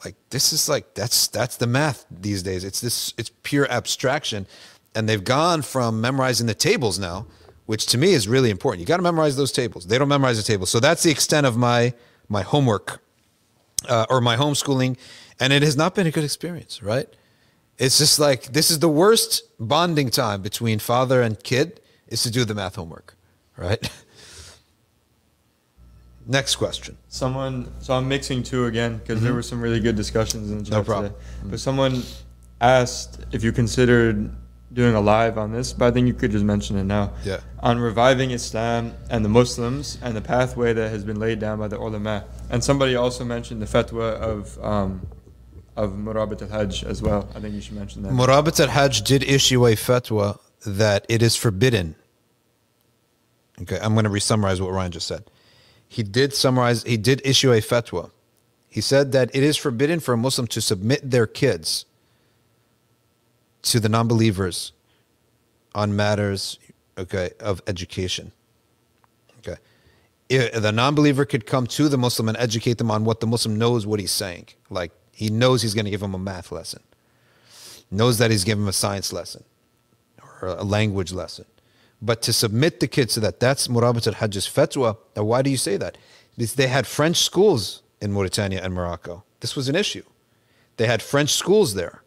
[0.03, 2.63] Like this is like that's that's the math these days.
[2.63, 4.47] It's this it's pure abstraction.
[4.95, 7.27] And they've gone from memorizing the tables now
[7.65, 8.79] which to me is really important.
[8.79, 9.87] You got to memorize those tables.
[9.87, 11.93] They don't memorize the tables so that's the extent of my
[12.27, 13.01] my homework
[13.87, 14.97] uh, or my homeschooling.
[15.39, 17.09] And it has not been a good experience right
[17.77, 22.31] it's just like this is the worst bonding time between father and kid is to
[22.31, 23.15] do the math homework
[23.57, 23.89] right
[26.25, 30.51] next question Someone, so I'm mixing two again because there were some really good discussions
[30.51, 30.85] in the chat Mm-hmm.
[30.85, 31.13] problem.
[31.13, 31.49] today.
[31.51, 32.03] But someone
[32.59, 34.31] asked if you considered
[34.73, 37.13] doing a live on this, but I think you could just mention it now.
[37.23, 37.39] Yeah.
[37.61, 41.69] On reviving Islam and the Muslims and the pathway that has been laid down by
[41.69, 42.25] the ulama.
[42.49, 45.07] And somebody also mentioned the fatwa of um,
[45.75, 47.29] of Murabit al-Hajj as well.
[47.35, 48.11] I think you should mention that.
[48.11, 51.95] Murabit al Hajj did issue a fatwa that it is forbidden.
[53.61, 55.29] Okay, I'm going to re summarize what Ryan just said.
[55.87, 58.11] He did summarize, he did issue a fatwa.
[58.69, 61.85] He said that it is forbidden for a Muslim to submit their kids
[63.63, 64.73] to the non believers
[65.73, 66.59] on matters
[66.97, 68.31] okay, of education.
[69.39, 69.57] Okay.
[70.31, 73.27] I- the non believer could come to the Muslim and educate them on what the
[73.27, 74.47] Muslim knows what he's saying.
[74.69, 76.83] Like he knows he's going to give him a math lesson,
[77.89, 79.45] knows that he's giving him a science lesson
[80.21, 81.45] or a language lesson.
[82.01, 84.97] But to submit the kids to that, that's Murabit al Hajj's fatwa.
[85.15, 85.97] Now, why do you say that?
[86.37, 89.23] They had French schools in Mauritania and Morocco.
[89.39, 90.03] This was an issue.
[90.75, 92.03] They had French schools there.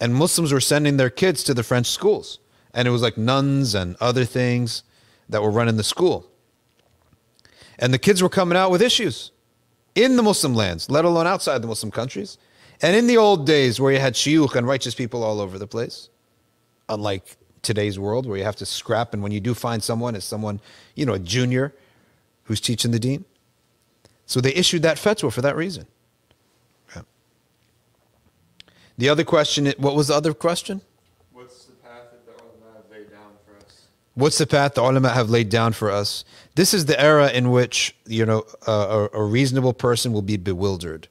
[0.00, 2.38] And Muslims were sending their kids to the French schools.
[2.72, 4.84] And it was like nuns and other things
[5.28, 6.30] that were running the school.
[7.80, 9.32] And the kids were coming out with issues
[9.96, 12.38] in the Muslim lands, let alone outside the Muslim countries.
[12.82, 15.66] And in the old days where you had shuyukh and righteous people all over the
[15.66, 16.10] place,
[16.88, 20.24] unlike today's world where you have to scrap and when you do find someone it's
[20.24, 20.60] someone,
[20.94, 21.74] you know, a junior
[22.44, 23.24] who's teaching the deen.
[24.26, 25.86] So they issued that fatwa for that reason.
[28.98, 30.80] The other question, what was the other question?
[31.32, 33.88] What's the path that the ulama have laid down for us?
[34.16, 36.24] What's the path the ulama have laid down for us?
[36.54, 41.06] This is the era in which you know a, a, reasonable person will be bewildered,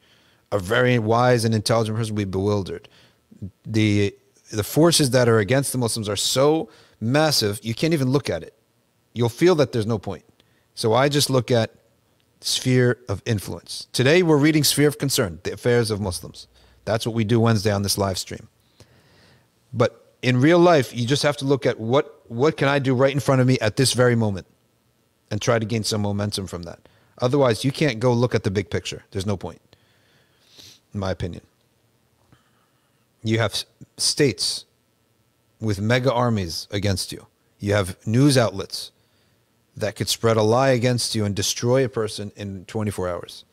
[0.51, 2.89] a very wise and intelligent person will be bewildered.
[3.63, 4.15] The
[4.51, 6.67] the forces that are against the Muslims are so
[6.99, 8.55] massive you can't even look at it.
[9.13, 10.25] You'll feel that there's no point.
[10.73, 11.75] So I just look at
[12.41, 13.87] sphere of influence.
[13.93, 16.47] Today we're reading sphere of concern, the affairs of Muslims.
[16.85, 18.47] That's what we do Wednesday on this live stream.
[19.71, 22.95] But in real life, you just have to look at what what can I do
[22.95, 24.47] right in front of me at this very moment
[25.29, 26.79] and try to gain some momentum from that.
[27.19, 29.03] Otherwise, you can't go look at the big picture.
[29.11, 29.61] There's no point.
[30.93, 31.43] In my opinion.
[33.23, 33.53] You have
[33.97, 34.65] states
[35.59, 37.27] with mega armies against you.
[37.59, 38.91] You have news outlets
[39.77, 43.45] that could spread a lie against you and destroy a person in 24 hours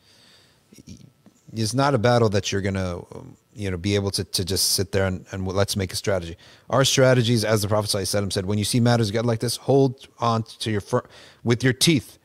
[1.55, 4.73] it's not a battle that you're gonna um, you know be able to, to just
[4.73, 6.37] sit there and, and let's make a strategy.
[6.69, 10.07] Our strategies as the prophet ﷺ said when you see matters get like this hold
[10.19, 11.07] on to your fir-
[11.43, 12.17] with your teeth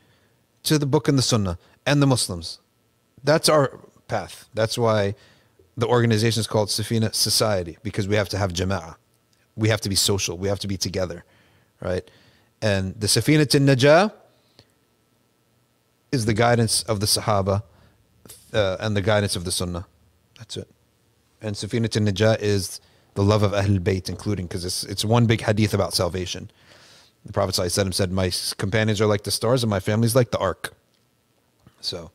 [0.64, 2.60] to the book and the sunnah and the muslims.
[3.22, 4.48] That's our path.
[4.54, 5.14] That's why
[5.76, 8.96] the organization is called safina society because we have to have jama'ah.
[9.56, 10.38] We have to be social.
[10.38, 11.24] We have to be together
[11.80, 12.08] right?
[12.60, 14.12] And the safina to najah
[16.10, 17.62] is the guidance of the sahaba
[18.52, 19.86] uh, and the guidance of the Sunnah.
[20.38, 20.68] That's it.
[21.40, 22.80] And Safinat al Najah is
[23.14, 26.50] the love of Ahl Bayt, including because it's it's one big hadith about salvation.
[27.24, 30.38] The Prophet ﷺ said, "My companions are like the stars, and my family's like the
[30.38, 30.74] ark."
[31.80, 32.10] So,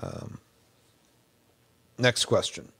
[0.00, 0.38] um,
[1.98, 2.72] next question.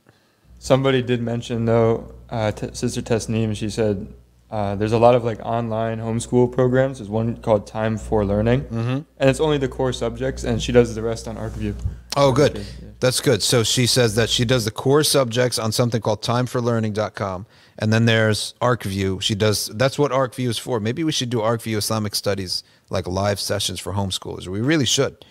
[0.58, 3.54] Somebody did mention though, uh, t- Sister Tasneem.
[3.56, 4.12] She said
[4.52, 6.98] uh, there's a lot of like online homeschool programs.
[6.98, 9.00] There's one called Time for Learning, mm-hmm.
[9.18, 11.74] and it's only the core subjects, and she does the rest on ArcView.
[12.16, 12.58] Oh, good.
[12.58, 12.88] Yeah.
[13.00, 13.42] That's good.
[13.42, 17.46] So she says that she does the core subjects on something called timeforlearning.com.
[17.78, 19.22] And then there's ArcView.
[19.22, 20.78] She does, that's what ArcView is for.
[20.78, 24.46] Maybe we should do ArcView Islamic Studies, like live sessions for homeschoolers.
[24.46, 25.24] We really should.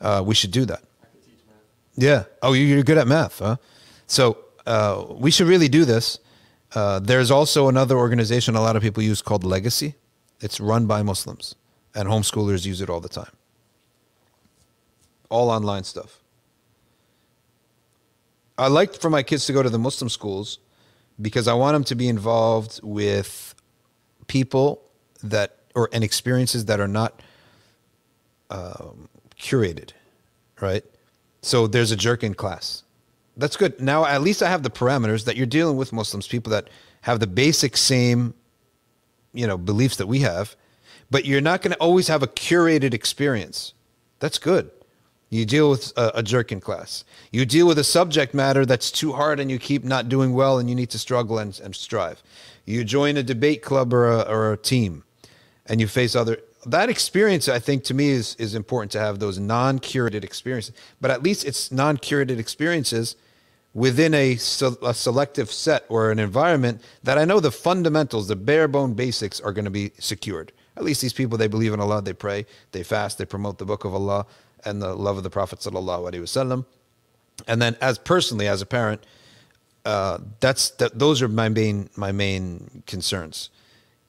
[0.00, 0.82] Uh, we should do that.
[1.96, 2.24] Yeah.
[2.42, 3.56] Oh, you- you're good at math, huh?
[4.06, 6.18] So uh, we should really do this.
[6.74, 9.94] Uh, there's also another organization a lot of people use called Legacy.
[10.40, 11.54] It's run by Muslims,
[11.94, 13.32] and homeschoolers use it all the time.
[15.30, 16.20] All online stuff.
[18.56, 20.58] I like for my kids to go to the Muslim schools
[21.20, 23.54] because I want them to be involved with
[24.26, 24.82] people
[25.22, 27.20] that or and experiences that are not
[28.50, 29.08] um,
[29.38, 29.90] curated,
[30.60, 30.84] right?
[31.42, 32.82] So there's a jerkin class.
[33.38, 33.80] That's good.
[33.80, 36.68] Now at least I have the parameters that you're dealing with Muslims, people that
[37.02, 38.34] have the basic same,
[39.32, 40.56] you know, beliefs that we have,
[41.10, 43.72] but you're not going to always have a curated experience.
[44.18, 44.70] That's good.
[45.30, 47.04] You deal with a, a jerkin class.
[47.30, 50.58] You deal with a subject matter that's too hard and you keep not doing well
[50.58, 52.22] and you need to struggle and, and strive.
[52.64, 55.04] You join a debate club or a, or a team
[55.68, 59.18] and you face other that experience i think to me is is important to have
[59.18, 63.16] those non-curated experiences but at least it's non-curated experiences
[63.74, 68.68] within a, a selective set or an environment that i know the fundamentals the bare
[68.68, 72.02] bone basics are going to be secured at least these people they believe in allah
[72.02, 74.26] they pray they fast they promote the book of allah
[74.64, 76.64] and the love of the prophet sallallahu alaihi wasallam
[77.46, 79.04] and then as personally as a parent
[79.88, 83.48] uh, that's that, those are my main my main concerns.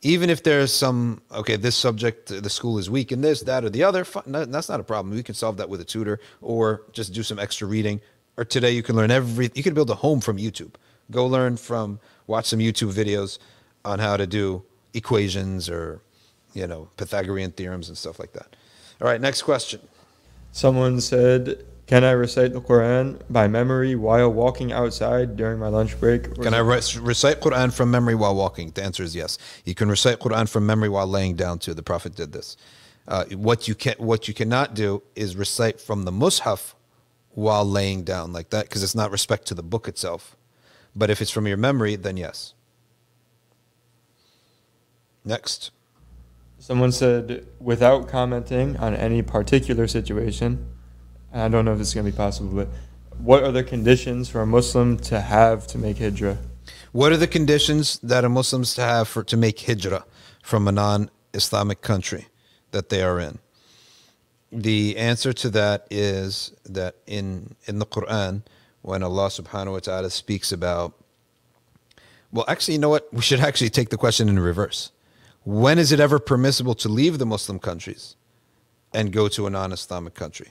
[0.01, 3.70] Even if there's some okay, this subject the school is weak in this, that, or
[3.70, 5.16] the other, fi- no, that's not a problem.
[5.16, 8.01] We can solve that with a tutor, or just do some extra reading.
[8.40, 9.52] Or today you can learn every.
[9.54, 10.76] You can build a home from YouTube.
[11.12, 13.38] Go learn from watch some YouTube videos
[13.84, 14.64] on how to do
[14.94, 16.02] equations or
[16.54, 18.56] you know Pythagorean theorems and stuff like that.
[19.02, 19.82] All right, next question.
[20.54, 26.00] Someone said, "Can I recite the Quran by memory while walking outside during my lunch
[26.00, 28.72] break?" Can I re- recite Quran from memory while walking?
[28.72, 29.38] The answer is yes.
[29.66, 31.74] You can recite Quran from memory while laying down too.
[31.74, 32.56] The Prophet did this.
[33.06, 36.76] Uh, what you can, what you cannot do is recite from the Mus'haf
[37.32, 40.36] while laying down like that, because it's not respect to the book itself.
[40.96, 42.54] But if it's from your memory, then yes.
[45.24, 45.72] Next.
[46.58, 50.66] Someone said, without commenting on any particular situation,
[51.34, 52.68] I don't know if this is going to be possible, but
[53.20, 56.38] what are the conditions for a Muslim to have to make hijrah?
[56.92, 60.06] What are the conditions that a Muslims to have for to make hijrah
[60.42, 62.28] from a non-Islamic country
[62.72, 63.40] that they are in?
[64.52, 68.43] The answer to that is that in in the Quran,
[68.82, 70.93] when Allah Subhanahu wa Taala speaks about,
[72.32, 73.14] well, actually, you know what?
[73.14, 74.91] We should actually take the question in reverse.
[75.43, 78.16] When is it ever permissible to leave the Muslim countries
[78.93, 80.50] and go to a non-Islamic country?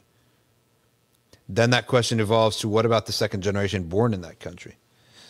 [1.49, 4.77] Then that question evolves to what about the second generation born in that country?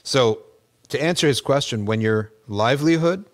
[0.02, 0.42] So,
[0.88, 3.24] to answer his question, when your livelihood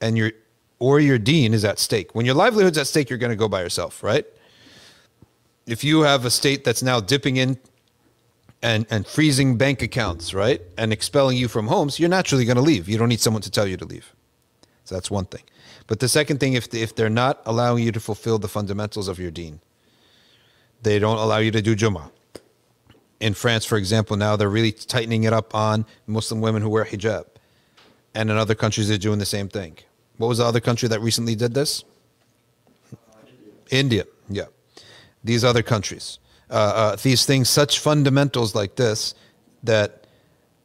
[0.00, 0.32] and your
[0.78, 3.48] or your deen is at stake, when your livelihood's at stake, you're going to go
[3.48, 4.26] by yourself, right?
[5.66, 7.58] If you have a state that's now dipping in
[8.62, 12.62] and and freezing bank accounts, right, and expelling you from homes, you're naturally going to
[12.62, 12.88] leave.
[12.88, 14.14] You don't need someone to tell you to leave.
[14.84, 15.42] So that's one thing.
[15.86, 19.18] But the second thing, if if they're not allowing you to fulfill the fundamentals of
[19.18, 19.60] your deen,
[20.82, 22.10] they don't allow you to do Jummah
[23.24, 26.84] in France, for example, now they're really tightening it up on Muslim women who wear
[26.84, 27.24] hijab.
[28.14, 29.78] And in other countries, they're doing the same thing.
[30.18, 31.84] What was the other country that recently did this?
[33.70, 34.04] India.
[34.28, 34.44] Yeah
[35.23, 36.19] These other countries.
[36.49, 39.13] Uh, uh, these things, such fundamentals like this,
[39.63, 40.07] that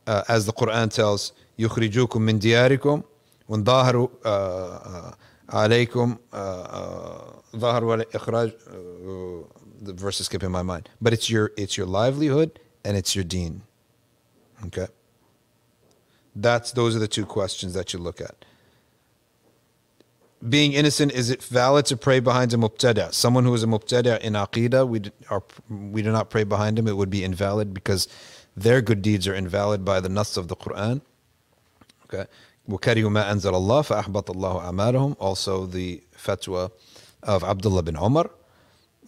[0.07, 3.03] uh, as the Quran tells, يخرجوكم من دياركم
[3.49, 4.09] وان ظاهروا
[5.49, 6.17] عليكم
[7.57, 8.53] ظاهروا على إخراج
[9.85, 10.89] the verse is skipping my mind.
[11.01, 13.63] But it's your it's your livelihood and it's your deen.
[14.67, 14.87] Okay.
[16.35, 18.45] That's those are the two questions that you look at.
[20.47, 23.13] Being innocent, is it valid to pray behind a mubtada?
[23.15, 26.79] Someone who is a mubtada in aqidah, we d- are we do not pray behind
[26.79, 26.87] him.
[26.87, 28.09] It would be invalid because
[28.55, 31.01] their good deeds are invalid by the nas of the Quran.
[32.05, 32.27] Okay.
[32.69, 35.17] وكرهوا ما أنزل الله فأحبط الله أعمالهم.
[35.19, 36.71] Also the fatwa
[37.23, 38.31] of Abdullah bin Umar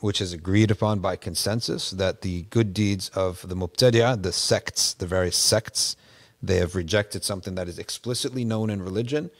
[0.00, 4.94] which is agreed upon by consensus that the good deeds of the mubtadi'ah, the sects,
[4.94, 5.96] the various sects,
[6.42, 9.30] they have rejected something that is explicitly known in religion, or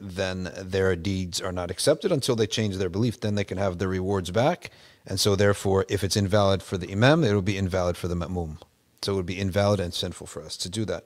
[0.00, 3.20] then their deeds are not accepted until they change their belief.
[3.20, 4.70] Then they can have their rewards back.
[5.06, 8.14] And so, therefore, if it's invalid for the imam, it will be invalid for the
[8.14, 8.58] ma'mum.
[9.02, 11.04] So it would be invalid and sinful for us to do that,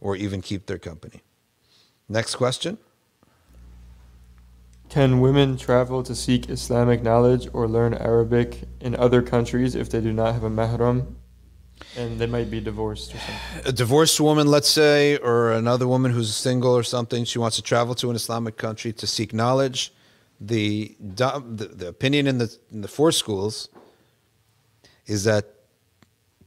[0.00, 1.22] or even keep their company.
[2.08, 2.78] Next question.
[4.90, 10.00] Can women travel to seek Islamic knowledge or learn Arabic in other countries if they
[10.00, 11.14] do not have a mahram
[11.96, 13.66] and they might be divorced or something?
[13.66, 17.62] a divorced woman, let's say, or another woman who's single or something, she wants to
[17.62, 19.92] travel to an Islamic country to seek knowledge.
[20.40, 23.68] The the, the opinion in the in the four schools
[25.06, 25.44] is that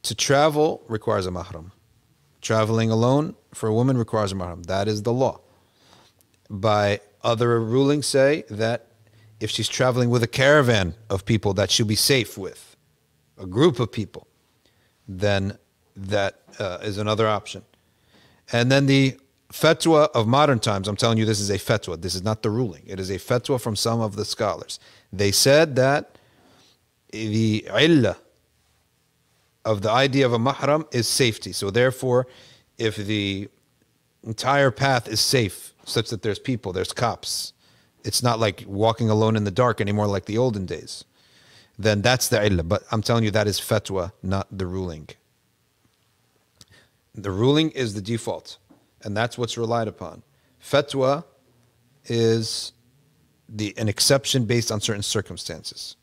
[0.04, 1.72] to travel requires a mahram.
[2.42, 4.66] Traveling alone for a woman requires a mahram.
[4.66, 5.42] That is the law.
[6.50, 8.88] By other rulings say that
[9.40, 12.76] if she's traveling with a caravan of people that she'll be safe with,
[13.38, 14.28] a group of people,
[15.08, 15.58] then
[15.96, 17.64] that uh, is another option.
[18.52, 19.18] And then the
[19.52, 22.02] fatwa of modern times, I'm telling you, this is a fatwa.
[22.02, 22.84] This is not the ruling.
[22.88, 24.80] It is a fatwa from some of the scholars.
[25.12, 26.18] They said that
[27.12, 28.18] the illah
[29.64, 31.54] of the idea of a mahram is safety.
[31.54, 32.28] So therefore,
[32.78, 33.50] if the
[34.24, 37.54] entire path is safe, such that there's people, there's cops,
[38.04, 41.06] it's not like walking alone in the dark anymore like the olden days
[41.78, 42.64] then that's the illah.
[42.64, 45.10] But I'm telling you, that is fatwa, not the ruling.
[47.16, 48.58] The ruling is the default,
[49.04, 50.24] and that's what's relied upon.
[50.62, 51.24] Fatwa
[52.06, 52.74] is
[53.48, 55.96] the an exception based on certain circumstances.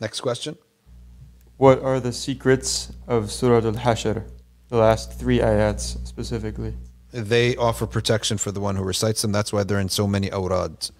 [0.00, 0.56] Next question.
[1.56, 4.24] What are the secrets of Surah Al Hashr,
[4.68, 6.74] the last three ayats specifically?
[7.12, 9.30] They offer protection for the one who recites them.
[9.30, 10.90] That's why they're in so many awrad.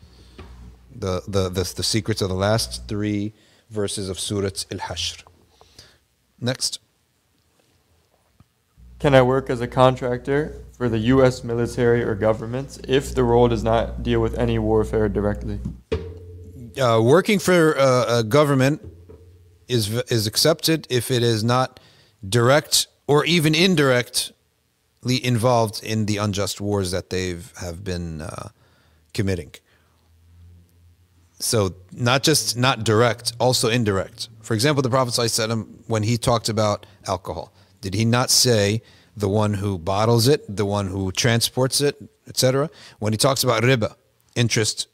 [0.94, 3.32] The, the, the, the secrets of the last three
[3.72, 5.24] verses of Surah Al Hashr.
[6.40, 6.78] Next.
[8.98, 11.42] Can I work as a contractor for the U.S.
[11.42, 15.58] military or government if the role does not deal with any warfare directly?
[16.80, 18.80] uh, working for uh, a government
[19.68, 21.80] is is accepted if it is not
[22.26, 24.34] direct or even indirectly
[25.24, 28.48] involved in the unjust wars that they've have been uh,
[29.12, 29.52] committing.
[31.42, 34.28] So not just not direct, also indirect.
[34.42, 38.80] For example, the Prophet ﷺ, when he talked about alcohol, did he not say
[39.16, 41.96] the one who bottles it, the one who transports it,
[42.28, 42.70] etc.?
[43.00, 43.96] When he talks about riba,
[44.36, 44.86] interest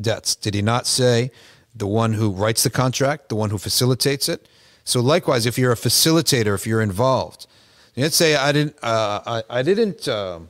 [0.00, 0.34] debts.
[0.34, 1.30] Did he not say
[1.74, 4.48] the one who writes the contract, the one who facilitates it?
[4.84, 7.46] So likewise, if you're a facilitator, if you're involved,
[7.94, 8.76] you didn't say I didn't.
[8.82, 10.08] Uh, I, I didn't.
[10.08, 10.48] um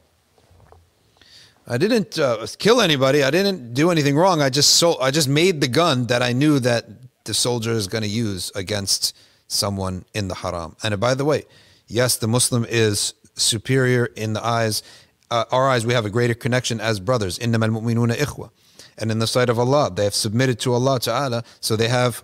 [1.68, 3.24] I didn't uh, kill anybody.
[3.24, 4.41] I didn't do anything wrong.
[4.41, 6.86] I just so I just made the gun that I knew that
[7.26, 9.16] the soldier is going to use against
[9.47, 10.76] someone in the haram.
[10.84, 11.43] And by the way,
[11.88, 14.82] yes, the Muslim is superior in the eyes,
[15.30, 15.86] uh, our eyes.
[15.86, 17.38] We have a greater connection as brothers.
[17.39, 18.49] إنما المؤمنون إخوة.
[18.97, 22.24] And in the sight of Allah, they have submitted to Allah Ta'ala, so they have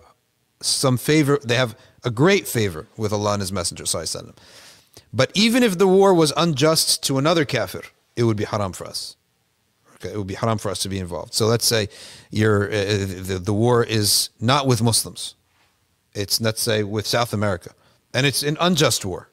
[0.60, 1.38] some favor.
[1.42, 4.36] They have a great favor with Allah and His Messenger Sallallahu Alaihi Wasallam.
[5.12, 7.82] But even if the war was unjust to another kafir,
[8.16, 9.16] it would be haram for us.
[10.03, 11.33] Okay, it would be haram for us to be involved.
[11.33, 11.87] So let's say
[12.29, 15.35] you're, uh, the, the war is not with Muslims.
[16.13, 17.71] It's, let's say, with South America.
[18.13, 19.29] And it's an unjust war.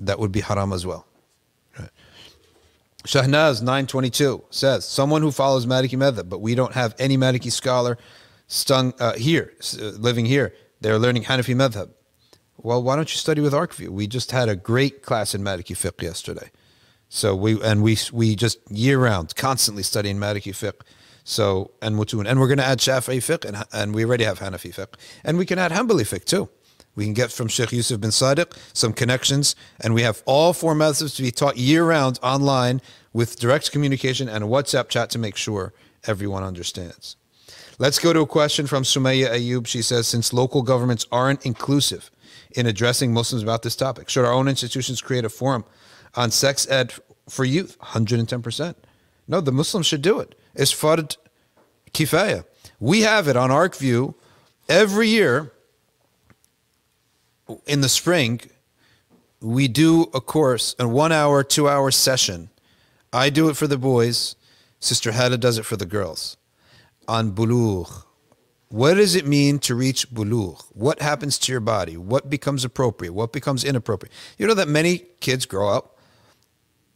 [0.00, 1.06] That would be haram as well.
[1.78, 1.90] Right.
[3.04, 7.96] Shahnaz 922 says, someone who follows Maliki Madhab, but we don't have any Maliki scholar
[8.48, 10.54] stung uh, here, uh, living here.
[10.80, 11.90] They're learning Hanafi Madhab.
[12.56, 13.88] Well, why don't you study with ArcView?
[13.88, 16.50] We just had a great class in Maliki Fiqh yesterday.
[17.14, 20.80] So we and we we just year round constantly studying Maliki fiqh.
[21.24, 24.38] So and Mutun, and we're going to add Shafi'i fiqh, and and we already have
[24.38, 26.48] Hanafi fiqh, and we can add Hanbali fiqh too.
[26.94, 30.74] We can get from Sheikh Yusuf bin Sadiq some connections, and we have all four
[30.74, 32.80] methods to be taught year round online
[33.12, 37.16] with direct communication and a WhatsApp chat to make sure everyone understands.
[37.78, 39.66] Let's go to a question from Sumaya Ayub.
[39.66, 42.10] She says, since local governments aren't inclusive
[42.52, 45.66] in addressing Muslims about this topic, should our own institutions create a forum?
[46.14, 46.94] On sex ed
[47.28, 48.74] for youth, 110%.
[49.28, 50.34] No, the Muslims should do it.
[50.54, 51.16] It's fard
[51.92, 52.44] kifaya.
[52.80, 54.14] We have it on ArcView
[54.68, 55.52] every year
[57.66, 58.40] in the spring.
[59.40, 62.50] We do a course, a one hour, two hour session.
[63.12, 64.36] I do it for the boys.
[64.80, 66.36] Sister Hada does it for the girls
[67.06, 68.04] on bulugh.
[68.68, 70.62] What does it mean to reach bulugh?
[70.72, 71.96] What happens to your body?
[71.96, 73.12] What becomes appropriate?
[73.12, 74.12] What becomes inappropriate?
[74.38, 75.98] You know that many kids grow up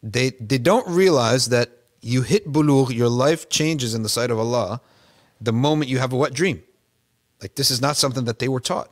[0.02, 1.70] they they don't realize that
[2.00, 4.80] you hit bulugh, your life changes in the sight of Allah
[5.40, 6.62] the moment you have a wet dream.
[7.42, 8.90] Like this is not something that they were taught.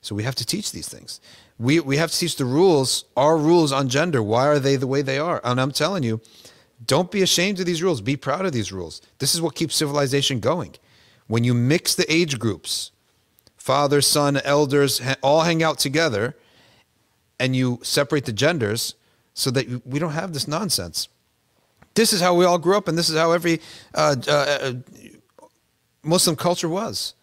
[0.00, 1.20] So we have to teach these things.
[1.58, 4.22] We we have to teach the rules, our rules on gender.
[4.22, 5.40] Why are they the way they are?
[5.44, 6.20] And I'm telling you,
[6.84, 8.00] don't be ashamed of these rules.
[8.00, 9.00] Be proud of these rules.
[9.18, 10.74] This is what keeps civilization going.
[11.28, 12.90] When you mix the age groups,
[13.56, 16.36] father, son, elders, all hang out together,
[17.38, 18.96] and you separate the genders,
[19.34, 21.08] so that we don't have this nonsense.
[21.94, 23.60] This is how we all grew up, and this is how every
[23.94, 24.72] uh, uh, uh,
[26.02, 27.14] Muslim culture was.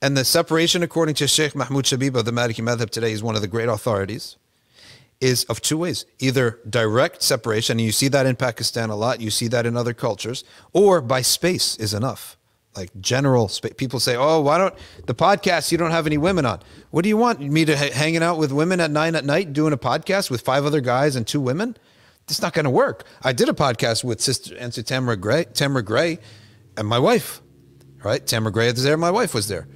[0.00, 3.34] And the separation, according to Sheikh Mahmoud Shabib of the Maliki Madhab today, is one
[3.34, 4.36] of the great authorities,
[5.20, 6.04] is of two ways.
[6.18, 9.76] Either direct separation, and you see that in Pakistan a lot, you see that in
[9.76, 12.35] other cultures, or by space is enough
[12.76, 14.74] like general people say oh why don't
[15.06, 16.60] the podcast you don't have any women on.
[16.90, 17.40] What do you want?
[17.40, 20.40] Me to ha- hanging out with women at nine at night doing a podcast with
[20.40, 21.76] five other guys and two women?
[22.28, 23.04] It's not going to work.
[23.22, 26.18] I did a podcast with sister answer tamara gray tamara gray
[26.76, 27.42] and my wife
[28.02, 28.24] right?
[28.24, 29.66] Tamara gray was there my wife was there.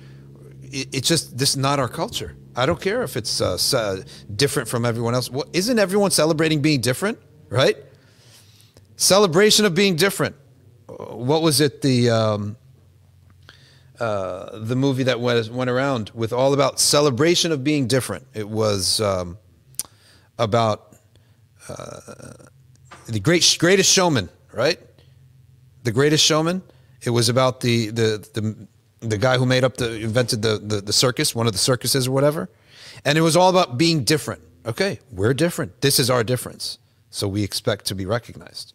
[0.62, 2.36] It, it's just this is not our culture.
[2.56, 4.02] I don't care if it's uh, uh,
[4.34, 5.30] different from everyone else.
[5.30, 7.18] Well, isn't everyone celebrating being different
[7.50, 7.76] right?
[8.96, 10.36] Celebration of being different.
[10.86, 12.56] What was it the um,
[14.00, 18.26] uh, the movie that went, went around with all about celebration of being different.
[18.32, 19.36] It was um,
[20.38, 20.96] about
[21.68, 22.00] uh,
[23.06, 24.80] the great greatest showman, right?
[25.84, 26.62] The greatest showman.
[27.02, 28.68] It was about the the the,
[29.06, 32.08] the guy who made up the invented the, the the circus, one of the circuses
[32.08, 32.48] or whatever,
[33.04, 34.42] and it was all about being different.
[34.64, 35.80] Okay, we're different.
[35.80, 36.78] This is our difference,
[37.10, 38.72] so we expect to be recognized.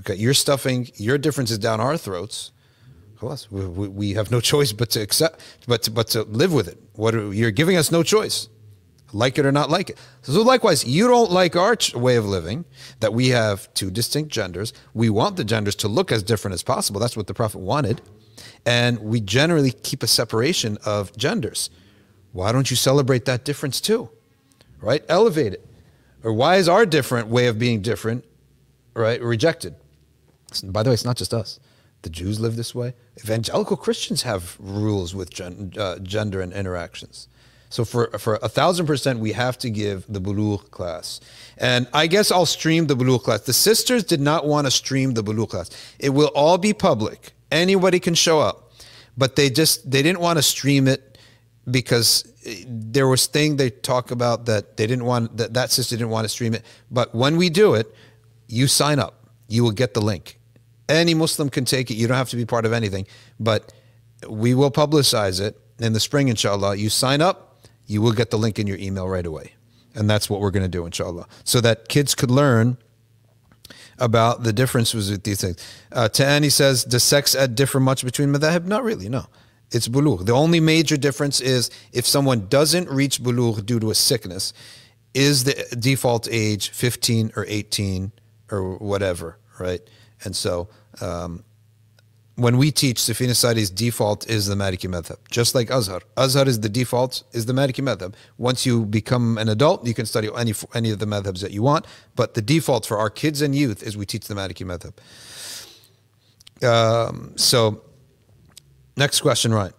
[0.00, 2.52] Okay, you're stuffing your differences down our throats
[3.50, 6.78] we, we have no choice but to accept, but to, but to live with it.
[6.94, 8.48] What are, you're giving us no choice,
[9.12, 9.98] like it or not like it.
[10.22, 12.64] So likewise, you don't like our way of living.
[13.00, 14.72] That we have two distinct genders.
[14.94, 17.00] We want the genders to look as different as possible.
[17.00, 18.00] That's what the prophet wanted,
[18.66, 21.70] and we generally keep a separation of genders.
[22.32, 24.10] Why don't you celebrate that difference too?
[24.80, 25.02] Right?
[25.08, 25.66] Elevate it.
[26.22, 28.24] or why is our different way of being different,
[28.94, 29.74] right, rejected?
[30.64, 31.60] By the way, it's not just us.
[32.02, 32.94] The Jews live this way.
[33.18, 37.28] Evangelical Christians have rules with gen, uh, gender and interactions.
[37.70, 41.20] So for for a thousand percent, we have to give the bulugh class,
[41.58, 43.42] and I guess I'll stream the bulugh class.
[43.42, 45.70] The sisters did not want to stream the bulugh class.
[45.98, 47.32] It will all be public.
[47.50, 48.72] Anybody can show up,
[49.18, 51.18] but they just they didn't want to stream it
[51.70, 52.24] because
[52.66, 56.24] there was thing they talk about that they didn't want that that sister didn't want
[56.24, 56.64] to stream it.
[56.90, 57.94] But when we do it,
[58.46, 60.37] you sign up, you will get the link.
[60.88, 61.94] Any Muslim can take it.
[61.94, 63.06] You don't have to be part of anything,
[63.38, 63.72] but
[64.28, 66.76] we will publicize it in the spring, inshallah.
[66.76, 67.48] You sign up
[67.88, 69.54] you will get the link in your email right away.
[69.94, 71.26] And that's what we're going to do, inshallah.
[71.42, 72.76] So that kids could learn
[73.98, 75.56] about the differences with these things.
[75.90, 78.66] Uh, Ta'ani says, does sex ed differ much between madhab?
[78.66, 79.26] Not really, no.
[79.72, 80.24] It's bulugh.
[80.24, 84.52] The only major difference is if someone doesn't reach bulugh due to a sickness,
[85.14, 88.12] is the default age 15 or 18
[88.50, 89.80] or whatever, right?
[90.24, 90.68] And so
[91.00, 91.44] um,
[92.38, 96.00] when we teach Sadi's default is the Maliki madhab, just like Azhar.
[96.16, 98.14] Azhar is the default, is the Maliki madhab.
[98.36, 101.62] Once you become an adult, you can study any any of the madhabs that you
[101.62, 104.94] want, but the default for our kids and youth is we teach the Maliki madhab.
[106.64, 107.82] Um, so,
[108.96, 109.72] next question, right?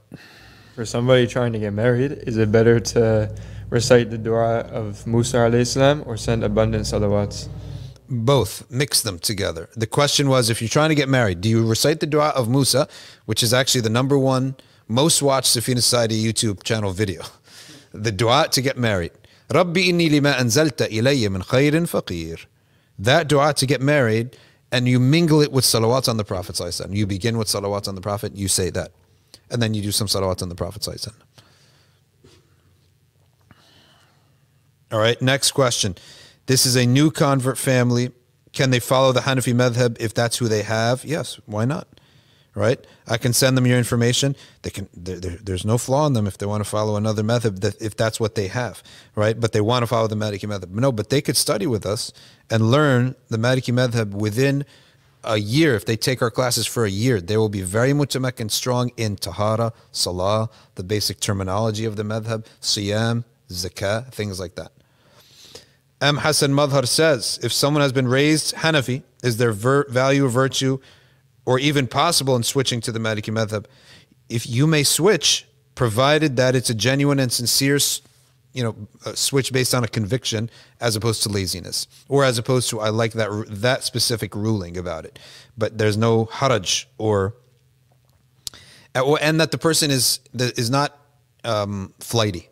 [0.75, 3.33] For somebody trying to get married, is it better to
[3.69, 7.47] recite the dua of Musa alayhi salam or send abundant salawats?
[8.09, 9.69] Both mix them together.
[9.75, 12.49] The question was if you're trying to get married do you recite the dua of
[12.49, 12.87] musa
[13.25, 14.55] which is actually the number one
[14.87, 17.21] most watched safina society youtube channel video?
[17.91, 19.13] The dua to get married.
[19.51, 22.45] Rabbi inni lima anzalta ilayya min khairin faqir.
[22.99, 24.37] That dua to get married
[24.71, 26.59] and you mingle it with salawats on the prophet
[26.91, 28.91] you begin with salawats on the prophet you say that.
[29.49, 30.85] And then you do some salawats on the prophet
[34.91, 35.95] all right next question
[36.49, 38.11] this is a new convert family.
[38.53, 41.05] Can they follow the Hanafi madhab if that's who they have?
[41.05, 41.87] Yes, why not?
[42.55, 42.83] Right?
[43.05, 44.35] I can send them your information.
[44.63, 44.89] They can.
[44.91, 47.61] there's no flaw in them if they want to follow another method.
[47.61, 48.81] That if that's what they have,
[49.15, 49.39] right?
[49.39, 50.75] But they want to follow the Maliki method.
[50.75, 52.11] No, but they could study with us
[52.49, 54.65] and learn the Maliki method within
[55.23, 55.75] a year.
[55.75, 58.89] If they take our classes for a year, they will be very mutamak and strong
[58.97, 64.71] in tahara, salah, the basic terminology of the madhab, siyam, zakah, things like that.
[66.01, 66.17] M.
[66.17, 70.79] Hassan Madhar says if someone has been raised Hanafi, is there ver- value or virtue
[71.45, 73.65] or even possible in switching to the Maliki Madhab?
[74.29, 75.45] If you may switch,
[75.75, 77.79] provided that it's a genuine and sincere
[78.53, 78.75] you know,
[79.13, 80.49] switch based on a conviction
[80.81, 85.05] as opposed to laziness, or as opposed to I like that that specific ruling about
[85.05, 85.19] it,
[85.57, 87.35] but there's no haraj or
[88.95, 90.97] and that the person is is not
[91.43, 92.49] um, flighty.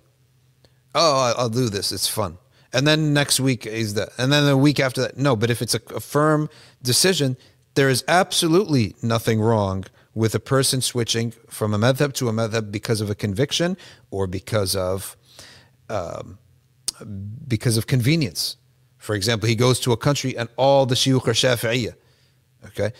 [0.93, 1.91] Oh, I'll do this.
[1.91, 2.37] It's fun
[2.73, 5.17] and then next week is that, and then the week after that.
[5.17, 6.49] No, but if it's a, a firm
[6.81, 7.37] decision,
[7.75, 12.71] there is absolutely nothing wrong with a person switching from a madhab to a madhab
[12.71, 13.77] because of a conviction
[14.09, 15.15] or because of
[15.89, 16.37] um,
[17.47, 18.57] because of convenience.
[18.97, 21.93] For example, he goes to a country and all the shuyukh are Shafi'iyah.
[22.65, 22.91] Okay,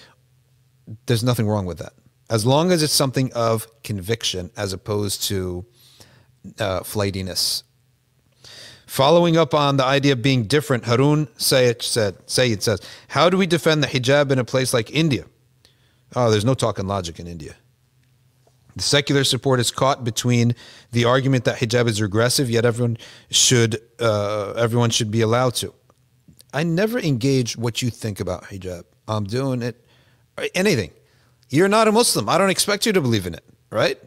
[1.07, 1.93] there's nothing wrong with that
[2.29, 5.65] as long as it's something of conviction as opposed to
[6.59, 7.63] uh, flightiness
[8.97, 13.37] Following up on the idea of being different, Harun Sayed said, Sayyid says, How do
[13.37, 15.25] we defend the hijab in a place like India?
[16.15, 17.53] Oh, there's no talking logic in India.
[18.75, 20.55] The secular support is caught between
[20.93, 22.97] the argument that hijab is regressive, yet everyone
[23.29, 25.75] should uh, everyone should be allowed to.
[26.51, 28.85] I never engage what you think about hijab.
[29.07, 29.75] I'm doing it.
[30.55, 30.89] Anything.
[31.51, 32.27] You're not a Muslim.
[32.27, 33.99] I don't expect you to believe in it, right?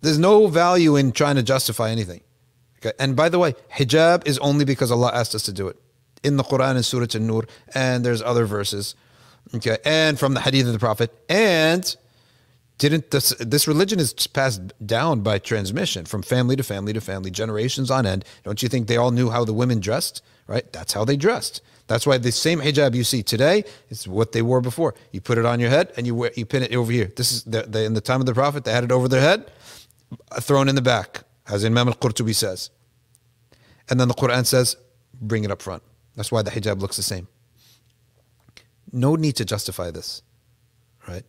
[0.00, 2.22] There's no value in trying to justify anything.
[2.78, 2.92] Okay.
[2.98, 5.76] And by the way, hijab is only because Allah asked us to do it.
[6.22, 8.94] In the Quran and Surah An-Nur, and there's other verses.
[9.54, 9.78] Okay.
[9.84, 11.12] And from the hadith of the Prophet.
[11.28, 11.96] And
[12.78, 17.30] didn't this this religion is passed down by transmission from family to family to family,
[17.30, 18.24] generations on end.
[18.44, 20.22] Don't you think they all knew how the women dressed?
[20.46, 20.72] Right?
[20.72, 21.60] That's how they dressed.
[21.88, 24.94] That's why the same hijab you see today is what they wore before.
[25.10, 27.10] You put it on your head and you wear, you pin it over here.
[27.16, 28.64] This is the, the, in the time of the Prophet.
[28.64, 29.50] They had it over their head,
[30.30, 32.70] uh, thrown in the back as Imam al-Qurtubi says.
[33.88, 34.76] And then the Quran says,
[35.20, 35.82] bring it up front.
[36.16, 37.28] That's why the hijab looks the same.
[38.92, 40.22] No need to justify this,
[41.06, 41.24] right?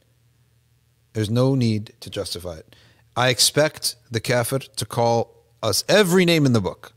[1.13, 2.75] There's no need to justify it.
[3.15, 6.93] I expect the kafir to call us every name in the book.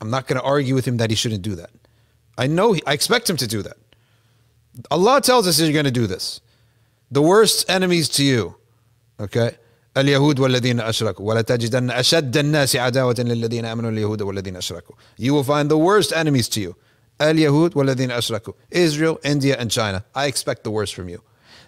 [0.00, 1.70] I'm not going to argue with him that he shouldn't do that.
[2.36, 3.76] I know, he, I expect him to do that.
[4.90, 6.40] Allah tells us you're going to do this.
[7.10, 8.56] The worst enemies to you,
[9.18, 9.56] okay?
[9.97, 15.43] اليهود والذين أشركوا ولا تجدن أشد الناس عداوة للذين آمنوا اليهود والذين أشركوا You will
[15.43, 16.75] find the worst enemies to you
[17.21, 21.21] اليهود والذين أشركوا Israel, India and China I expect the worst from you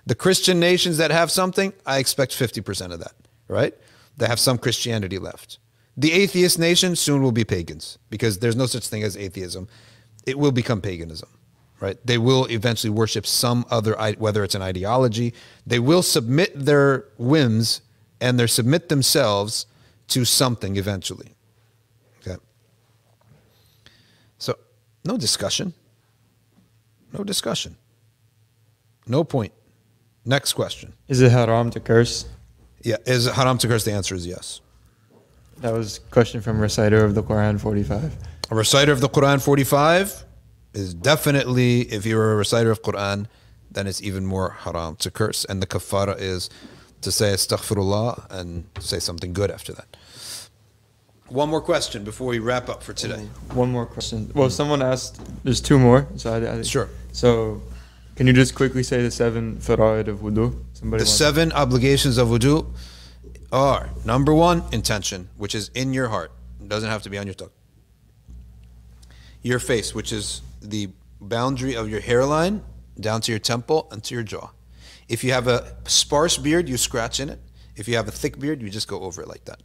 [0.05, 3.13] The Christian nations that have something I expect 50% of that
[3.47, 3.73] right
[4.17, 5.59] They have some Christianity left
[5.95, 9.67] The atheist nation soon will be pagans because there's no such thing as atheism
[10.25, 11.29] It will become paganism
[11.79, 11.97] right?
[12.03, 15.29] They will eventually worship some other, i- whether it's an ideology.
[15.67, 17.81] They will submit their whims
[18.22, 19.66] and they submit themselves
[20.06, 21.34] to something eventually.
[22.20, 22.36] Okay.
[24.38, 24.56] So,
[25.04, 25.74] no discussion.
[27.12, 27.76] No discussion.
[29.06, 29.52] No point.
[30.24, 30.92] Next question.
[31.08, 32.26] Is it haram to curse?
[32.82, 33.84] Yeah, is it haram to curse?
[33.84, 34.60] The answer is yes.
[35.58, 38.16] That was a question from reciter of the Quran 45.
[38.50, 40.24] A reciter of the Quran 45
[40.74, 43.26] is definitely, if you're a reciter of Quran,
[43.70, 45.44] then it's even more haram to curse.
[45.44, 46.50] And the kafara is
[47.02, 49.96] to say astaghfirullah and say something good after that.
[51.28, 53.28] One more question before we wrap up for today.
[53.54, 54.30] One more question.
[54.34, 55.20] Well, someone asked.
[55.44, 56.06] There's two more.
[56.16, 56.88] So I, I, Sure.
[57.12, 57.62] So,
[58.16, 60.54] can you just quickly say the seven fara'id of wudu?
[60.74, 62.66] Somebody The seven obligations of wudu
[63.50, 66.32] are number one, intention, which is in your heart.
[66.60, 67.50] It doesn't have to be on your tongue.
[69.42, 70.90] Your face, which is the
[71.20, 72.62] boundary of your hairline
[73.00, 74.50] down to your temple and to your jaw.
[75.08, 77.40] If you have a sparse beard, you scratch in it.
[77.76, 79.62] If you have a thick beard, you just go over it like that.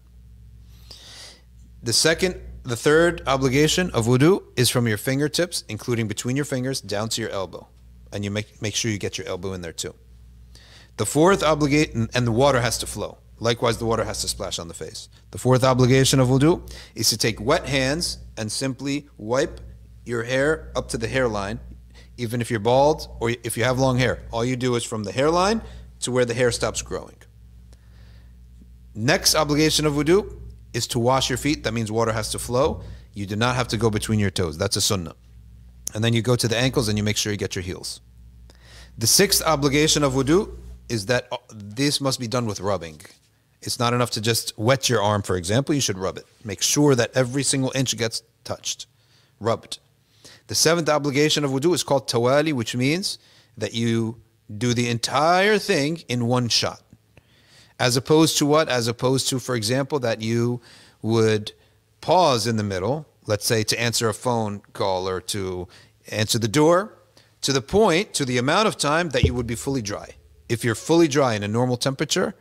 [1.84, 6.82] The second, the third obligation of wudu is from your fingertips, including between your fingers,
[6.82, 7.68] down to your elbow.
[8.12, 9.94] And you make, make sure you get your elbow in there too.
[10.98, 13.20] The fourth obligation, and the water has to flow.
[13.40, 15.10] Likewise, the water has to splash on the face.
[15.30, 19.62] The fourth obligation of wudu is to take wet hands and simply wipe
[20.06, 21.60] your hair up to the hairline,
[22.18, 24.20] even if you're bald or if you have long hair.
[24.32, 25.62] All you do is from the hairline
[26.02, 27.18] to where the hair stops growing.
[28.94, 30.36] Next obligation of wudu
[30.74, 31.64] is to wash your feet.
[31.64, 32.82] That means water has to flow.
[33.14, 34.58] You do not have to go between your toes.
[34.58, 35.16] That's a sunnah.
[35.94, 38.02] And then you go to the ankles and you make sure you get your heels.
[38.98, 40.56] The sixth obligation of wudu
[40.90, 43.00] is that uh, this must be done with rubbing.
[43.62, 45.76] It's not enough to just wet your arm, for example.
[45.76, 46.26] You should rub it.
[46.44, 48.88] Make sure that every single inch gets touched,
[49.40, 49.80] rubbed.
[50.48, 53.20] The seventh obligation of wudu is called tawali, which means
[53.58, 54.22] that you
[54.58, 56.82] do the entire thing in one shot.
[57.80, 58.70] As opposed to what?
[58.70, 60.62] As opposed to, for example, that you
[61.02, 61.52] would
[62.02, 65.68] pause in the middle, let's say to answer a phone call or to
[66.10, 66.94] answer the door,
[67.42, 70.16] to the point, to the amount of time that you would be fully dry.
[70.50, 72.36] If you're fully dry in a normal temperature,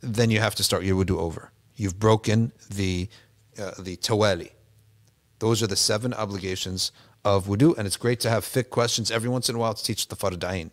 [0.00, 1.52] then you have to start your wudu over.
[1.76, 3.08] You've broken the
[3.58, 4.50] uh, the tawali.
[5.38, 6.92] Those are the seven obligations
[7.24, 9.82] of wudu, and it's great to have fiqh questions every once in a while to
[9.82, 10.70] teach the fardain.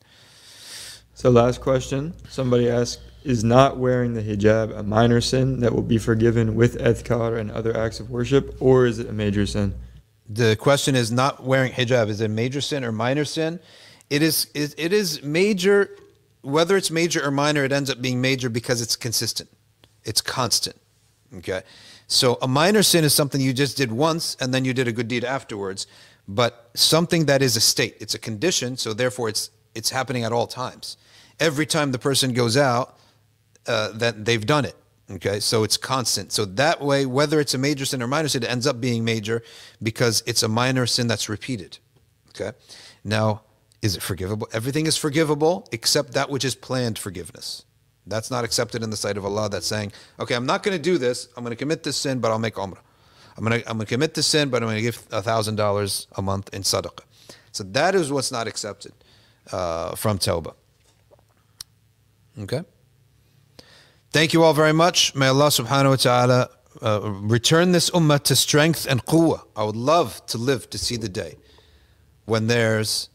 [1.15, 2.13] So, last question.
[2.29, 6.77] Somebody asked Is not wearing the hijab a minor sin that will be forgiven with
[6.79, 9.73] adhkar and other acts of worship, or is it a major sin?
[10.27, 13.59] The question is not wearing hijab is it a major sin or minor sin?
[14.09, 15.89] It is it, it is major
[16.41, 19.49] whether it's major or minor it ends up being major because it's consistent.
[20.03, 20.75] It's constant.
[21.37, 21.63] Okay?
[22.13, 24.91] So a minor sin is something you just did once and then you did a
[24.91, 25.87] good deed afterwards,
[26.27, 30.31] but something that is a state, it's a condition, so therefore it's it's happening at
[30.31, 30.95] all times.
[31.39, 32.99] Every time the person goes out,
[33.65, 34.75] uh, that they've done it.
[35.09, 36.31] Okay, so it's constant.
[36.31, 39.03] So that way, whether it's a major sin or minor sin, it ends up being
[39.03, 39.41] major
[39.81, 41.79] because it's a minor sin that's repeated.
[42.29, 42.55] Okay,
[43.03, 43.41] now
[43.81, 44.47] is it forgivable?
[44.53, 47.65] Everything is forgivable except that which is planned forgiveness.
[48.05, 49.49] That's not accepted in the sight of Allah.
[49.49, 51.29] That's saying, okay, I'm not going to do this.
[51.37, 52.79] I'm going to commit this sin, but I'll make umrah.
[53.37, 55.55] I'm going to I'm going to commit this sin, but I'm going to give thousand
[55.55, 57.05] dollars a month in sadaqah.
[57.51, 58.93] So that is what's not accepted
[59.51, 60.53] uh, from tawbah.
[62.39, 62.63] Okay.
[64.11, 65.15] Thank you all very much.
[65.15, 66.49] May Allah subhanahu wa ta'ala
[66.81, 69.41] uh, return this ummah to strength and quwwah.
[69.55, 71.37] I would love to live to see the day
[72.25, 73.09] when there's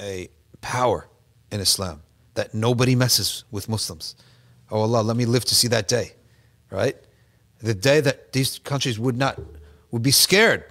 [0.00, 0.28] a
[0.60, 1.08] power
[1.50, 2.03] in Islam
[2.34, 4.16] that nobody messes with Muslims.
[4.70, 6.12] Oh Allah, let me live to see that day,
[6.70, 6.96] right?
[7.60, 9.40] The day that these countries would not,
[9.90, 10.64] would be scared,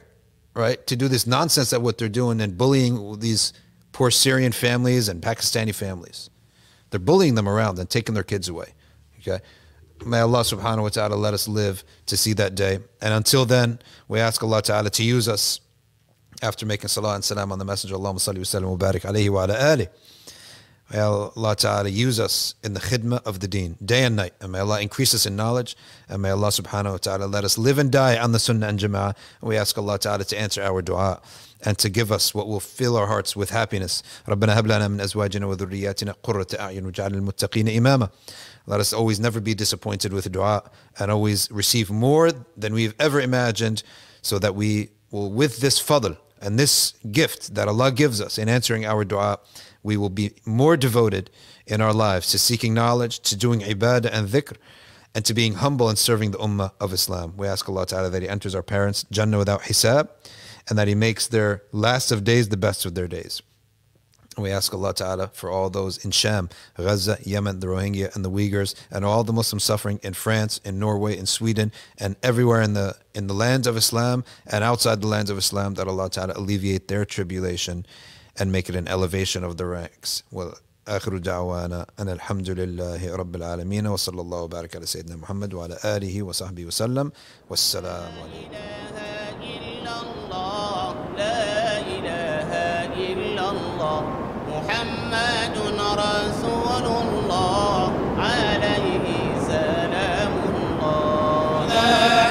[0.53, 3.53] right, to do this nonsense that what they're doing and bullying these
[3.91, 6.29] poor Syrian families and Pakistani families.
[6.89, 8.73] They're bullying them around and taking their kids away.
[9.19, 9.43] Okay.
[10.05, 12.79] May Allah subhanahu wa ta'ala let us live to see that day.
[13.01, 15.61] And until then, we ask Allah ta'ala to use us
[16.41, 17.95] after making salah and salam on the Messenger.
[17.95, 19.87] Allahumma salli wa sallam wa barik alayhi wa ala alihi.
[20.92, 24.32] May Allah Ta'ala use us in the khidmah of the deen, day and night.
[24.40, 25.76] And may Allah increase us in knowledge.
[26.08, 28.78] And may Allah Subhanahu wa Ta'ala let us live and die on the Sunnah and
[28.78, 29.14] Jama'ah.
[29.42, 31.20] And we ask Allah Ta'ala to answer our dua
[31.62, 34.02] and to give us what will fill our hearts with happiness.
[34.26, 38.10] ربنا هب لنا من أزواجنا وذرياتنا قرة أعين واجعل المتقين إماما.
[38.66, 43.20] Let us always never be disappointed with dua and always receive more than we've ever
[43.20, 43.82] imagined
[44.22, 48.48] so that we will, with this fadl and this gift that Allah gives us in
[48.48, 49.38] answering our dua,
[49.83, 51.29] we will be more devoted
[51.67, 54.55] in our lives to seeking knowledge, to doing ibadah and dhikr,
[55.13, 57.33] and to being humble and serving the ummah of Islam.
[57.37, 60.09] We ask Allah Ta'ala that He enters our parents Jannah without hisab
[60.69, 63.41] and that He makes their last of days the best of their days.
[64.35, 68.31] We ask Allah Ta'ala for all those in Sham, Gaza, Yemen, the Rohingya, and the
[68.31, 72.73] Uyghurs, and all the Muslims suffering in France, in Norway, in Sweden, and everywhere in
[72.73, 76.33] the in the lands of Islam and outside the lands of Islam, that Allah Ta'ala
[76.35, 77.85] alleviate their tribulation
[78.39, 80.23] and make it an elevation of the ranks.
[80.31, 80.53] Well,
[80.87, 86.23] آخر دعوانا أن الحمد لله رب العالمين وصلى الله وبارك على سيدنا محمد وعلى آله
[86.23, 87.11] وصحبه وسلم.
[87.49, 88.53] والسلام عليكم.
[89.41, 92.49] إلا الله لا إله
[93.11, 94.01] إلا الله.
[94.53, 95.55] محمد
[96.03, 99.05] رسول الله عليه
[99.47, 102.22] سلام الله.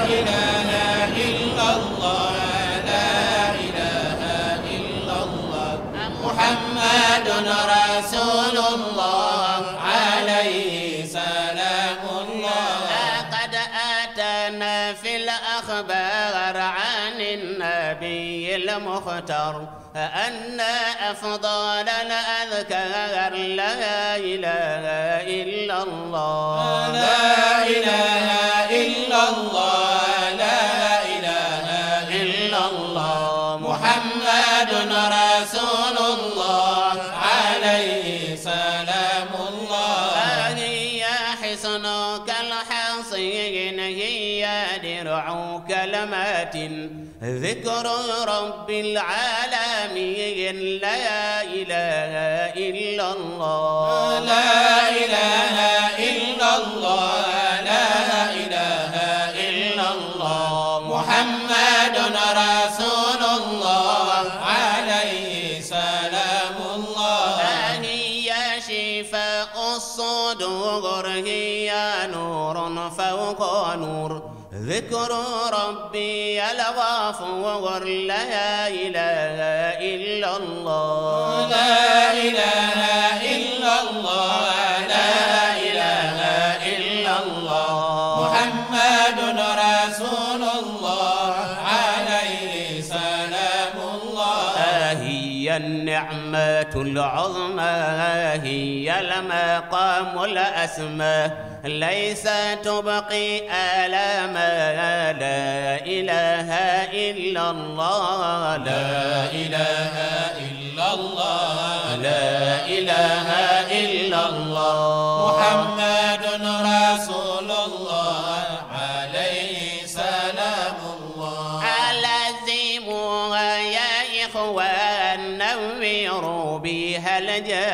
[7.23, 7.49] محمد
[7.99, 12.75] رسول الله عليه سلام الله.
[13.19, 13.55] لقد
[14.03, 19.67] أتانا في الأخبار عن النبي المختار
[19.97, 20.61] أن
[21.11, 24.85] أفضل الأذكار لا إله
[25.43, 26.93] إلا الله.
[26.93, 28.27] لا إله
[28.71, 29.92] إلا الله.
[38.45, 40.13] سلام الله.
[40.57, 41.05] هي
[41.43, 44.43] حصنك الحصين هي
[44.83, 45.27] درع
[45.69, 46.57] كلمات
[47.23, 47.87] ذكر
[48.29, 52.13] رب العالمين لا إله
[52.69, 54.21] إلا الله.
[54.21, 55.57] لا إله
[55.99, 57.52] إلا الله.
[70.73, 71.73] الصدور هي
[72.13, 72.57] نور
[72.99, 74.23] فوق نور.
[74.55, 75.11] ذكر
[75.53, 79.39] ربي الغفور لا إله
[79.93, 81.49] إلا الله.
[81.51, 83.12] لا إله
[96.35, 97.63] النعمة العظمى
[98.43, 101.31] هي المقام الأسمى.
[101.65, 102.29] ليس
[102.65, 103.39] تبقي
[103.85, 106.49] آلاما لا إله
[106.93, 108.57] إلا الله.
[108.57, 109.95] لا إله
[110.49, 113.29] إلا الله لا إله
[113.71, 115.37] إلا الله.
[115.37, 116.12] محمد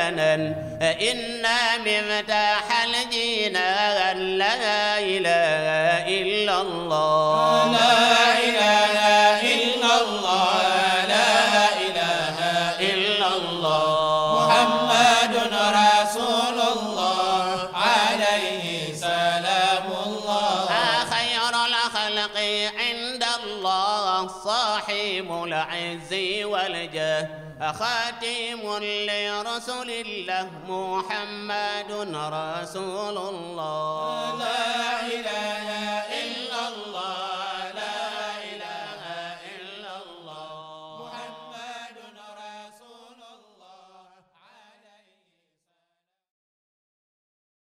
[0.09, 1.45] الجنان إن
[1.85, 7.71] مفتاح الجنان لا إله إلا الله.
[7.71, 10.61] لا إله إلا الله
[11.07, 11.33] لا
[11.85, 12.37] إله
[12.79, 14.49] إلا الله.
[14.49, 15.33] محمد
[15.81, 20.69] رسول الله عليه سلام الله.
[21.09, 22.37] خير الخلق
[22.79, 26.13] عند الله صاحب العز
[26.43, 27.27] والجاه.
[27.59, 34.35] خاتم لرسول الله محمد رسول الله.
[34.39, 36.08] لا إله إلا